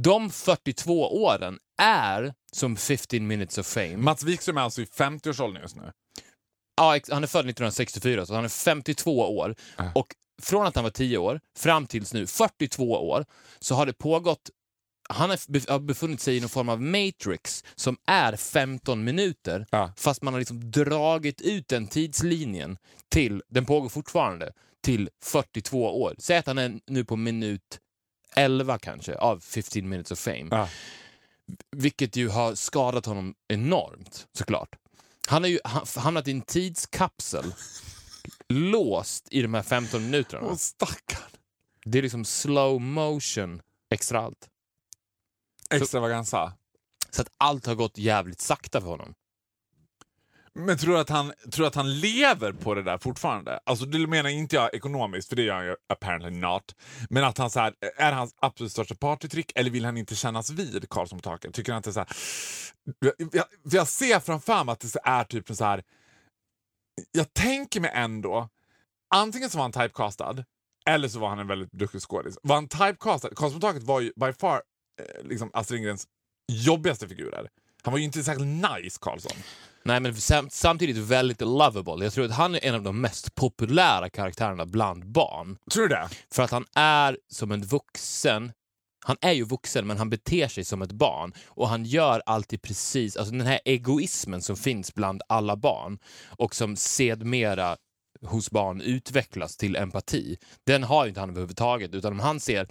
[0.01, 3.97] De 42 åren är som 15 minutes of fame.
[3.97, 5.91] Mats Wikström är alltså i 50-årsåldern just nu.
[6.77, 9.55] Ja, han är född 1964, så han är 52 år.
[9.77, 9.91] Ja.
[9.95, 10.07] Och
[10.41, 13.25] från att han var 10 år fram tills nu, 42 år,
[13.59, 14.49] så har det pågått
[15.11, 19.65] han har bef- har befunnit sig i någon form av matrix som är 15 minuter,
[19.71, 19.93] Ja.
[19.97, 22.77] fast man har liksom dragit ut den tidslinjen
[23.09, 24.51] till, den pågår fortfarande,
[24.83, 26.15] till 42 år.
[26.19, 27.79] Säg att han är nu på minut
[28.35, 30.47] 11 kanske, av 15 minutes of fame.
[30.51, 30.69] Ja.
[31.75, 34.75] Vilket ju har skadat honom enormt, såklart.
[35.27, 37.53] Han har ju ha- hamnat i en tidskapsel,
[38.49, 40.47] låst i de här 15 minuterna.
[40.47, 41.29] Åh, stackarn.
[41.85, 44.47] Det är liksom slow motion extra allt.
[45.71, 46.53] Extravaganza.
[47.09, 49.13] Så att allt har gått jävligt sakta för honom.
[50.53, 53.59] Men tror du att han, tror att han lever på det där fortfarande?
[53.63, 56.75] Alltså det menar inte jag ekonomiskt, för det gör han ju apparently not.
[57.09, 60.49] Men att han så här, är hans absolut största partytrick eller vill han inte kännas
[60.49, 61.53] vid Karlsson på taket?
[61.53, 62.09] Tycker han är så här,
[63.31, 65.83] jag, jag, ser framför mig att det är typ så här...
[67.11, 68.49] Jag tänker mig ändå,
[69.15, 70.45] antingen så var han typecastad
[70.89, 72.37] eller så var han en väldigt duktig skådis.
[72.43, 74.61] Var han typecastad, Karlsson på taket var ju by far
[75.23, 76.07] liksom Astrid Lindgrens
[76.51, 77.49] jobbigaste figurer.
[77.83, 79.37] Han var ju inte särskilt nice Karlsson.
[79.83, 82.05] Nej, men sam samtidigt väldigt lovable.
[82.05, 85.57] Jag tror att han är en av de mest populära karaktärerna bland barn.
[85.71, 86.09] Tror du det?
[86.33, 88.51] För att han är som en vuxen.
[89.05, 91.33] Han är ju vuxen, men han beter sig som ett barn.
[91.47, 93.17] Och han gör alltid precis...
[93.17, 97.77] Alltså den här egoismen som finns bland alla barn och som sedmera
[98.25, 100.37] hos barn utvecklas till empati.
[100.63, 101.95] Den har ju inte han överhuvudtaget.
[101.95, 102.67] Utan om han ser,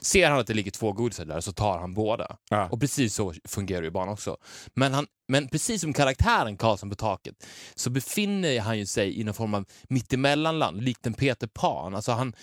[0.00, 2.36] ser han att det ligger två godisar där så tar han båda.
[2.50, 2.68] Ja.
[2.68, 4.36] Och precis så fungerar ju barn också.
[4.74, 9.24] Men, han, men precis som karaktären Karlsson på taket så befinner han ju sig i
[9.24, 11.94] någon form av mittemellanland, likt en Peter Pan.
[11.94, 12.34] Alltså han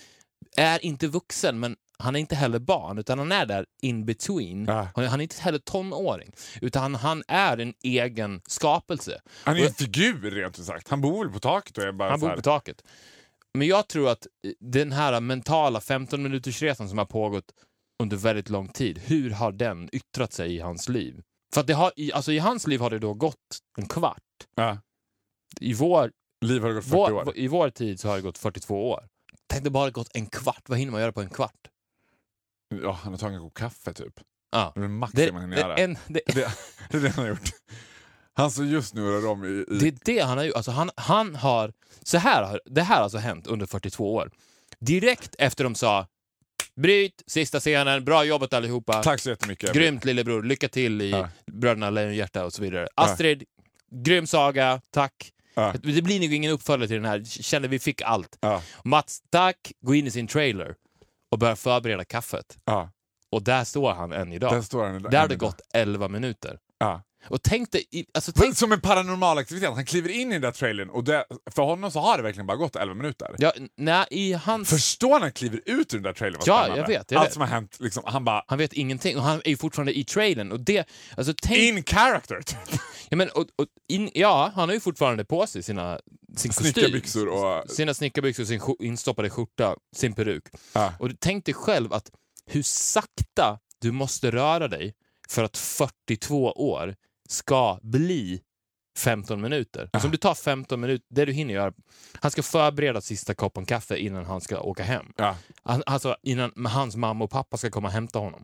[0.57, 4.65] är inte vuxen, men han är inte heller barn, utan han är där in between.
[4.65, 4.87] Ja.
[4.95, 6.31] Han, han är inte heller tonåring,
[6.61, 9.21] utan han, han är en egen skapelse.
[9.43, 10.87] Han är Och- en figur rent ut sagt.
[10.89, 12.83] Han bor väl på taket och är bara Han bor på taket.
[13.53, 17.51] Men jag tror att eh, den här mentala 15 minuters resan som har pågått
[18.03, 21.21] under väldigt lång tid, hur har den yttrat sig i hans liv?
[21.53, 23.35] För att det har, i, alltså i hans liv har det då gått
[23.77, 24.17] en kvart.
[24.55, 24.77] Ja.
[25.61, 26.11] I vår,
[26.45, 27.37] Liv har gått 40 vår, år.
[27.37, 29.07] I vår tid så har det gått 42 år.
[29.49, 31.67] Tänk det bara gått en kvart, vad hinner man göra på en kvart?
[32.83, 34.13] Ja, han har tagit en kopp kaffe typ.
[34.51, 34.71] Ja.
[34.75, 36.33] Det är max Det, man kan det, en, det, Det,
[36.89, 37.49] det är det han har gjort.
[38.33, 39.47] Han står just nu och rör om i...
[39.75, 40.55] i Det är det han har gjort.
[40.55, 44.31] Alltså han, han har, så här, har- det här har alltså hänt under 42 år.
[44.79, 46.07] Direkt efter de sa
[46.75, 49.73] bryt, sista scenen, bra jobbat allihopa, Tack så jättemycket.
[49.73, 51.29] grymt lillebror, lycka till i Ja.
[51.51, 52.87] Bröderna Lejonhjärta och så vidare.
[52.95, 53.43] Astrid,
[53.91, 55.31] grym saga, tack.
[55.53, 55.73] Ja.
[55.83, 58.37] Det blir nog ingen uppföljare till den här, kände vi fick allt.
[58.41, 60.75] Ja, Mats, tack, gå in i sin trailer
[61.31, 62.57] och börja förbereda kaffet.
[62.65, 62.89] ja.
[63.31, 64.53] Och där står han än idag.
[64.53, 65.01] Där står han.
[65.01, 66.59] Där har det gått 11 minuter.
[66.77, 67.01] Ja.
[67.27, 69.69] Och tänk dig, alltså tänk Som en paranormal aktivitet.
[69.73, 72.47] Han kliver in i den där trailern och det, för honom så har det verkligen
[72.47, 73.35] bara gått 11 minuter.
[73.37, 74.69] Ja, nej, i hans...
[74.69, 76.41] Förstår när han kliver ut ur den där trailern?
[76.45, 77.33] Ja, jag vet, jag Allt vet.
[77.33, 78.43] som har hänt, liksom, han bara...
[78.47, 80.51] Han vet ingenting och han är ju fortfarande i trailern.
[80.51, 82.39] Och det, alltså tänk, In character!
[83.09, 85.99] ja, men, och, och, in, ja, han har ju fortfarande på sig sina,
[86.37, 86.73] sin kostym.
[86.73, 87.69] Snickarbyxor och...
[87.69, 90.43] Sina snickarbyxor, sin instoppade skjorta, sin peruk.
[90.73, 90.93] Ja.
[90.99, 92.11] Och tänk dig själv att
[92.45, 94.93] hur sakta du måste röra dig
[95.29, 96.95] för att 42 år
[97.29, 98.41] ska bli
[98.97, 99.89] 15 minuter.
[99.99, 101.73] Så om du tar 15 minuter, det du hinner göra,
[102.13, 105.05] han ska förbereda sista koppen kaffe innan han ska åka hem.
[105.17, 105.37] Ja.
[105.63, 108.43] Han, alltså innan hans mamma och pappa ska komma och hämta honom.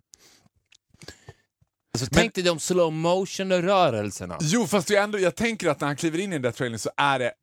[1.94, 4.38] Alltså, tänk dig de slow motion-rörelserna.
[4.42, 6.80] Jo, fast är ändå, jag tänker att när han kliver in i den där trailern
[6.80, 7.34] så är det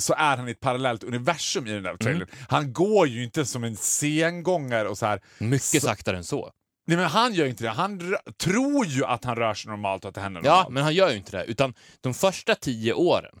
[0.00, 2.28] så är han i ett parallellt universum i den där trailern.
[2.48, 5.20] Han går ju inte som en sengångare och så här.
[5.38, 6.50] Mycket Så- saktare än så.
[6.86, 7.70] Nej men han gör inte det.
[7.70, 10.68] Han tror ju att han rör sig normalt och att det händer Ja, normalt.
[10.74, 11.44] men han gör ju inte det.
[11.44, 13.38] Utan de första tio åren,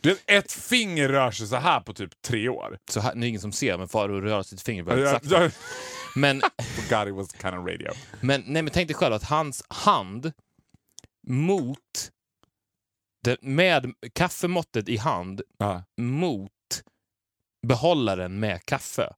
[0.00, 2.78] Du ett finger rör sig så här på typ tre år.
[2.90, 5.50] så här, nu är det ingen som ser, men Farao rör sitt finger väldigt sakta.
[6.16, 6.40] Men,
[6.90, 7.90] God it was kind of radio.
[8.20, 10.32] men, nej, men tänk dig själv att hans hand
[11.26, 12.10] mot,
[13.24, 15.84] det, med kaffemåttet i hand Ja.
[16.00, 16.50] mot
[17.66, 19.12] behållaren med kaffe.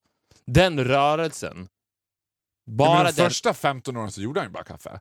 [0.47, 1.69] Den rörelsen,
[2.67, 5.01] bara men de första 15 åren så gjorde han ju bara kaffe.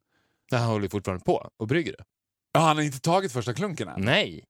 [0.51, 2.03] Han håller ju fortfarande på och brygger det.
[2.53, 4.01] Ja, han har inte tagit första klunken än.
[4.01, 4.45] Nej.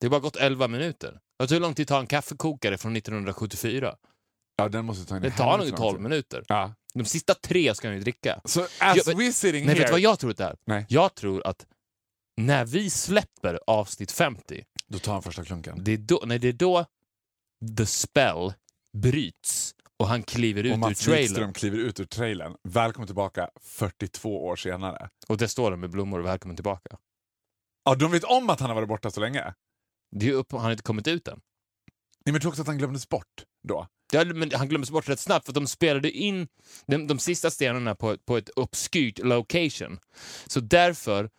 [0.00, 1.20] Det har bara gått 11 minuter.
[1.38, 3.94] Alltså hur lång tid tar en kaffekokare från 1974?
[4.56, 6.44] Ja, den måste ta in Det tar nog 12 minuter.
[6.48, 6.74] Ja.
[6.94, 8.40] De sista tre ska han ju dricka.
[8.44, 9.78] Så as Ja, men- we're sitting Nej, here...
[9.78, 10.56] vet du vad jag tror att det är?
[10.64, 10.86] Nej.
[10.88, 11.66] Jag tror att
[12.36, 15.84] när vi släpper avsnitt 50, Då tar han första klunken.
[15.84, 16.86] det är då, nej, det är då
[17.78, 18.52] the spell
[18.96, 21.22] bryts och han kliver ut Och ur Mats trailern.
[21.22, 22.56] Wikström kliver ut ur trailern.
[22.62, 25.08] Välkommen tillbaka 42 år senare.
[25.28, 26.98] Och där står han med blommor välkommen tillbaka.
[27.84, 29.54] Ja, de vet om att han har varit borta så länge.
[30.10, 31.34] Det är upp, han har inte kommit ut än.
[31.34, 31.42] Nej,
[32.24, 33.86] men jag tror också att han glömdes bort då.
[34.12, 36.48] Ja, men han glömdes bort rätt snabbt för de spelade in
[36.86, 39.98] de, de sista stenarna på, på ett obskyrt location.
[40.46, 41.30] Så därför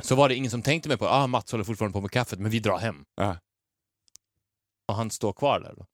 [0.00, 2.38] så var det ingen som tänkte mig på ah, Mats håller fortfarande på med kaffet,
[2.38, 3.04] men vi drar hem.
[3.16, 3.38] Ja.
[4.88, 5.74] Och han står kvar där.
[5.76, 5.86] Då.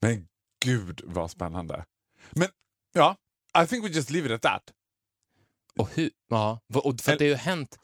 [0.00, 0.28] Men
[0.64, 1.84] gud vad spännande.
[2.30, 2.48] Men
[2.92, 3.16] ja,
[3.62, 4.72] I think we just leave it at that.
[5.78, 6.10] Och hur?
[6.28, 7.78] Ja, och för det har ju hänt...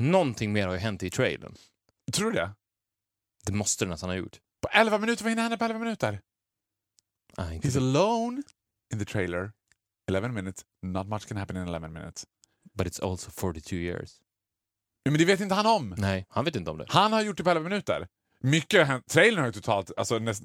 [0.00, 1.54] Någonting mer har ju hänt i trailern.
[2.12, 2.50] Tror du det?
[3.46, 4.38] Det måste det nästan ha gjort.
[4.62, 6.20] På 11 minuter, vad hinner hända på 11 minuter?
[7.36, 8.42] Ah, He's alone
[8.92, 9.52] in the trailer.
[10.10, 12.26] 11 minutes, not much can happen in 11 minutes.
[12.74, 14.20] But it's also 42 years.
[15.04, 15.94] Men det vet inte han om.
[15.98, 16.86] Nej, han vet inte om det.
[16.88, 18.08] Han har gjort det på 11 minuter.
[18.40, 19.06] Mycket har hänt.
[19.08, 19.90] Trailern har ju totalt...
[19.96, 20.42] Alltså, näst,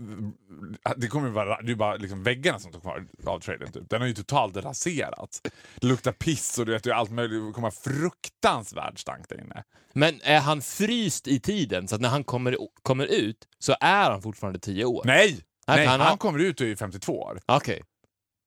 [0.98, 3.72] det kommer ju vara det är bara liksom väggarna som står kvar av trailern.
[3.72, 3.90] Typ.
[3.90, 5.42] Den har ju totalt raserats.
[5.80, 7.46] Det luktar piss och du vet, det är allt möjligt.
[7.48, 9.64] Det kommer fruktansvärd stank där inne.
[9.94, 14.12] Men är han fryst i tiden så att när han kommer, kommer ut så är
[14.12, 15.02] han fortfarande 10 år?
[15.06, 15.40] Nej!
[15.68, 17.40] Nej, Nej han han, kommer ut och är 52 år.
[17.46, 17.84] Okej.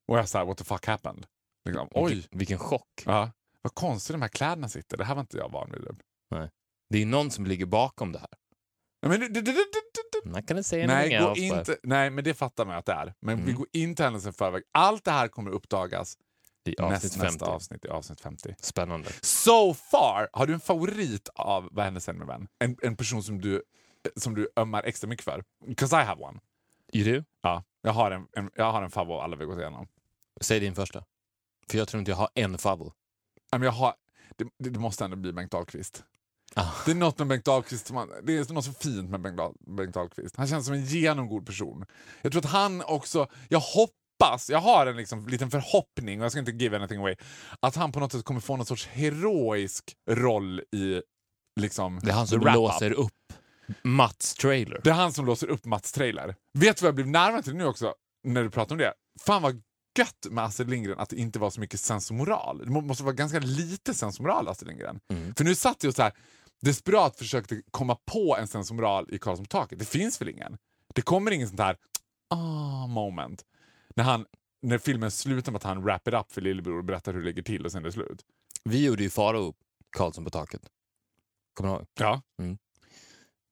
[0.08, 1.26] Och jag såhär, what the fuck happened?
[1.64, 3.02] Liksom, oj, Vilken, vilken chock.
[3.04, 3.30] ja,
[3.62, 4.96] vad konstigt de här kläderna sitter.
[4.96, 5.82] Det här var inte jag van vid.
[6.90, 8.28] Det är någon som ligger bakom det här.
[9.08, 10.30] Men det, det, det.
[10.30, 13.14] Man kan inte säga Nej, gå inte, nej, men det fattar man att det är.
[13.20, 13.54] Men vi Mm.
[13.54, 14.62] går inte händelsen i förväg.
[14.72, 16.18] Allt det här kommer uppdagas
[16.64, 17.24] I avsnitt näst, 50.
[17.26, 18.54] nästa avsnitt i avsnitt 50.
[18.58, 19.08] Spännande.
[19.22, 22.48] So far, har du en favorit av Vad hände sen med vän?
[22.58, 23.62] En, en person som du,
[24.16, 25.44] som du ömmar extra mycket för?
[25.76, 26.40] 'Cause I have one.
[26.92, 27.24] You do?
[27.42, 29.88] Ja, jag har en, en, jag har en favorit alla vi gått igenom.
[30.40, 31.04] Säg din första.
[31.70, 32.58] För jag tror inte jag har en
[33.52, 33.94] men jag har,
[34.36, 36.04] det, det, det måste ändå bli Bengt Dahlqvist.
[36.58, 36.72] Ah.
[36.84, 39.54] Det är något med Bengt Dahlqvist, som det är något så fint med Bengt, Dahl,
[39.76, 40.36] Bengt Dahlqvist.
[40.36, 41.84] Han känns som en genomgod person.
[42.22, 46.32] Jag tror att han också, jag hoppas, jag har en liksom, liten förhoppning, och jag
[46.32, 47.16] ska inte give anything away,
[47.60, 51.02] att han på något sätt kommer få någon sorts heroisk roll i
[51.60, 53.12] liksom, Det är han som låser upp
[53.84, 54.80] Mats trailer.
[54.84, 56.34] Det är han som låser upp Mats trailer.
[56.58, 57.94] Vet du vad jag blev närmare till nu också,
[58.24, 58.92] när du pratar om det?
[59.20, 59.62] Fan vad
[59.98, 62.58] gött med Astrid Lindgren att det inte var så mycket sens och moral.
[62.64, 65.00] Det må- måste vara ganska lite sens och moral Astrid Lindgren.
[65.12, 65.34] Mm.
[65.34, 66.12] För nu satt jag så här
[66.62, 69.78] desperat försökte komma på en sens och moral i Karlsson på taket.
[69.78, 70.58] Det finns väl ingen?
[70.94, 71.76] Det kommer ingen sånt här
[72.30, 73.44] ah moment.
[73.96, 74.26] När, han,
[74.62, 77.26] när filmen slutar med att han wrap it up för lillebror och berättar hur det
[77.26, 78.24] ligger till och sen är det slut.
[78.64, 79.54] Vi gjorde ju Farao
[79.96, 80.62] Karlsson på taket.
[81.54, 81.86] Kommer du ihåg?
[82.00, 82.22] Ja.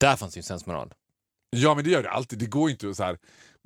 [0.00, 0.94] Där fanns ju en sensmoral.
[1.50, 2.38] Ja, men det gör det alltid.
[2.38, 3.18] Det går inte att så här,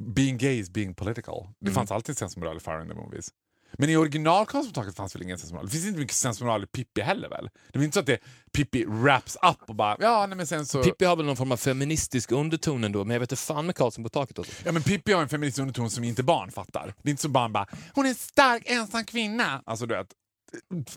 [0.03, 1.47] being gay is being political.
[1.61, 1.75] Det Mm.
[1.75, 3.29] fanns alltid sensmoral i Fire in the Movies.
[3.73, 5.67] Men i original Karlsson på taket fanns väl ingen sensmoral?
[5.67, 7.51] Det finns inte mycket sensmoral i Pippi heller väl?
[7.73, 8.19] Det är inte så att det
[8.53, 10.83] Pippi wraps up och bara ja, nej men sen så...
[10.83, 13.77] Pippi har väl någon form av feministisk underton ändå, men jag vet inte fan med
[13.77, 14.39] Karlsson på taket.
[14.39, 14.53] Också.
[14.65, 16.95] Ja men Pippi har en feministisk underton som inte barn fattar.
[17.03, 19.63] Det är inte så barn bara hon är en stark ensam kvinna.
[19.67, 20.09] Alltså du vet.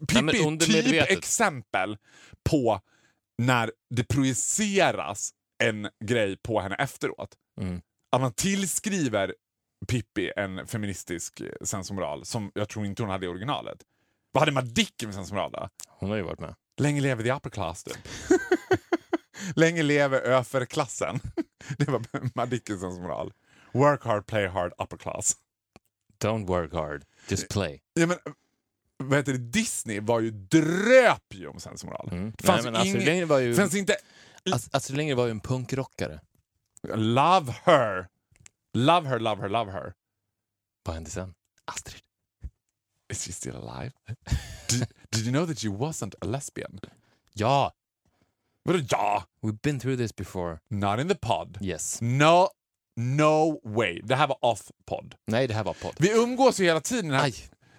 [0.08, 0.44] Pippi
[0.78, 1.98] är typ exempel
[2.50, 2.80] på
[3.38, 5.32] när det projiceras
[5.64, 7.30] en grej på henne efteråt.
[7.62, 7.82] Mm.
[8.12, 9.36] Att man tillskriver
[9.88, 13.78] Pippi en feministisk eh, sensmoral som jag tror inte hon hade i originalet.
[14.32, 15.70] Vad hade Madicken för sensmoral då?
[15.88, 16.56] Hon har ju varit med.
[16.78, 17.98] Länge leve the upper class typ.
[19.56, 21.20] Länge leve överklassen.
[21.78, 22.02] Det var
[22.36, 23.34] Madickens sensmoral.
[23.72, 25.36] Work hard, play hard, upper class.
[26.24, 27.82] Don't work hard, just play.
[27.94, 28.18] Ja, men,
[28.98, 29.38] vad heter det?
[29.38, 32.10] Disney var ju dröp ju om sensmoral.
[32.12, 32.34] Mm.
[32.38, 33.56] Det fanns Nej, men Astrid ingen- Lindgren var ju...
[33.56, 33.96] fanns inte...
[34.52, 36.20] Ast- Astrid Lindgren var ju en punkrockare.
[36.96, 38.08] Love her.
[38.74, 39.94] Love her, love her, love her.
[40.86, 41.34] Vad hände sen?
[41.66, 42.02] Astrid.
[43.14, 43.92] Is she still alive?
[44.70, 46.80] did, did you know that she wasn't a lesbian?
[47.34, 47.72] Ja!
[48.64, 49.24] Vadå ja?
[49.42, 50.60] We've been through this before.
[50.70, 51.58] Not in the pod.
[51.62, 52.02] Yes.
[52.02, 52.48] No,
[52.96, 54.02] no way.
[54.04, 55.16] Det här var off-pod.
[55.28, 55.96] Nej, det här var podd.
[56.00, 57.12] Vi umgås ju hela tiden.
[57.12, 57.24] Här.
[57.24, 57.34] Aj.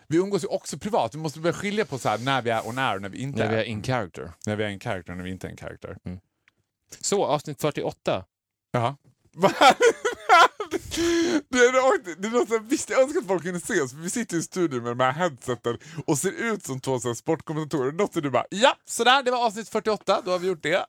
[0.09, 1.14] vi umgås ju också privat.
[1.14, 3.18] Vi måste börja skilja på så här, när vi är on air och när vi
[3.18, 3.61] inte När vi är.
[3.61, 4.32] är in character.
[4.47, 5.97] När vi är en character och när vi inte är en character.
[7.01, 8.24] Så, avsnitt 48.
[8.72, 8.97] Ja.
[10.71, 13.99] Det är, det är något som, visst, jag önskar att folk kunde se oss, för
[13.99, 17.15] vi sitter i studion med de här headseten och ser ut som två så här
[17.15, 17.93] sportkommentatorer.
[17.93, 20.87] Något som du bara ja, sådär, det var avsnitt 48, då har vi gjort det.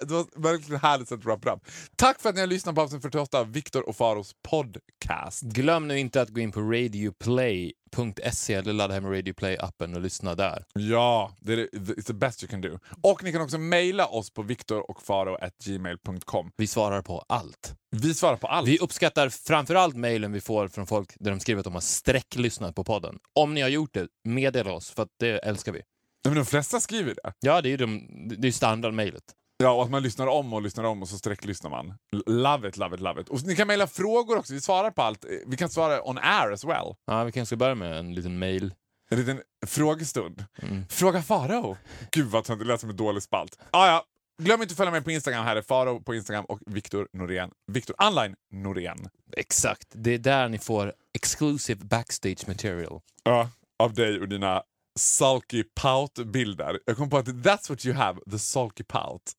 [0.00, 1.66] Det var verkligen härligt sätt att wrap.
[1.96, 5.42] Tack för att ni har lyssnat på avsnitt 48 av Viktor och Faros podcast.
[5.42, 9.94] Glöm nu inte att gå in på Radio Play radioplay.se eller ladda hem Radio Play-appen
[9.94, 10.64] och lyssna där.
[10.74, 12.78] Ja, det är, it's the best you can do.
[13.02, 16.50] Och ni kan också mejla oss på viktorochfaro.gmail.com.
[16.56, 17.74] Vi svarar på allt.
[17.90, 18.68] Vi svarar på allt.
[18.68, 22.74] Vi uppskattar framförallt mejlen vi får från folk där de skriver att de har sträcklyssnat
[22.74, 23.18] på podden.
[23.34, 25.82] Om ni har gjort det, meddela oss, för att det älskar vi.
[26.24, 27.32] Men de flesta skriver det.
[27.40, 29.24] Ja, det är ju de, det är standardmejlet.
[29.62, 31.94] Ja, och att man lyssnar om och lyssnar om och så sträcklyssnar man.
[32.26, 33.28] Love it, love it, love it.
[33.28, 35.24] Och ni kan mejla frågor också, vi svarar på allt.
[35.46, 36.94] Vi kan svara on air as well.
[37.06, 38.74] Ja, vi kanske ska börja med en liten mejl.
[39.10, 40.44] En liten frågestund.
[40.62, 40.86] Mm.
[40.88, 41.76] Fråga Farao.
[42.10, 43.58] Gud vad töntigt, det lät som en dålig spalt.
[43.70, 44.04] Ah, ja.
[44.42, 47.50] Glöm inte att följa mig på Instagram, här är Farao på Instagram och Viktor Norén.
[47.72, 49.08] Viktor Online Norén.
[49.36, 49.88] Exakt.
[49.92, 53.00] Det är där ni får exclusive backstage material.
[53.22, 53.50] Ja,
[53.82, 54.62] av dig och dina
[54.98, 56.80] sulky pout-bilder.
[56.86, 59.32] Jag kom på att that's what you have, the sulky pout.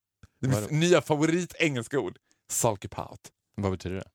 [0.48, 2.18] Det är mitt nya favorit-engelska ord.
[2.50, 3.32] Sulky pout.
[3.56, 4.10] Vad betyder det?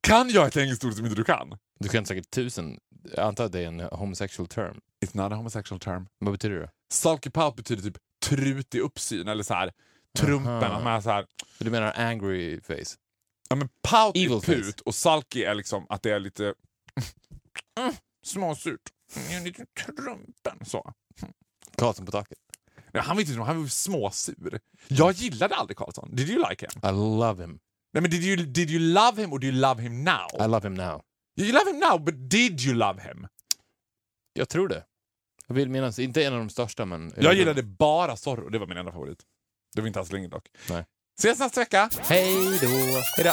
[0.00, 1.58] Kan jag ett engelskt ord som inte du kan?
[1.80, 2.78] Du kan säkert tusen.
[3.16, 4.80] Jag antar att det är en homosexual term.
[5.04, 6.08] It's not a homosexual term.
[6.18, 6.70] Vad betyder det?
[6.92, 9.72] Sulky pout betyder typ trutig uppsyn eller så här
[10.18, 10.52] trumpen.
[10.64, 10.76] Aha.
[10.76, 11.26] Att man är så här,
[11.58, 12.96] Så Du menar angry face?
[13.48, 16.54] ja, men pout Evil är put och sulky är liksom att det är lite
[17.80, 17.94] mm,
[18.26, 18.80] småsurt.
[19.30, 19.66] Mm, Lite
[19.96, 20.92] trumpen så.
[21.76, 22.38] Karlsson på taket.
[22.96, 24.60] Nej, han var inte han var småsur.
[24.88, 26.08] Jag gillade aldrig Karlsson.
[26.12, 26.90] Did you like him?
[26.90, 27.58] I love him.
[27.92, 30.28] Nej, men did you, did you love him or do you love him now?
[30.40, 31.02] I love him now.
[31.36, 33.26] You love him now, but did you love him?
[34.32, 34.84] Jag tror det.
[35.46, 37.12] Jag vill minnas, inte en av de största men...
[37.16, 39.18] Jag gillade bara Zorro, det var min enda favorit.
[39.74, 40.48] Det var inte alls länge dock.
[40.70, 40.84] Nej.
[41.18, 41.90] Ses nästa vecka!
[41.98, 42.68] Hej då!
[43.16, 43.32] Hejdå!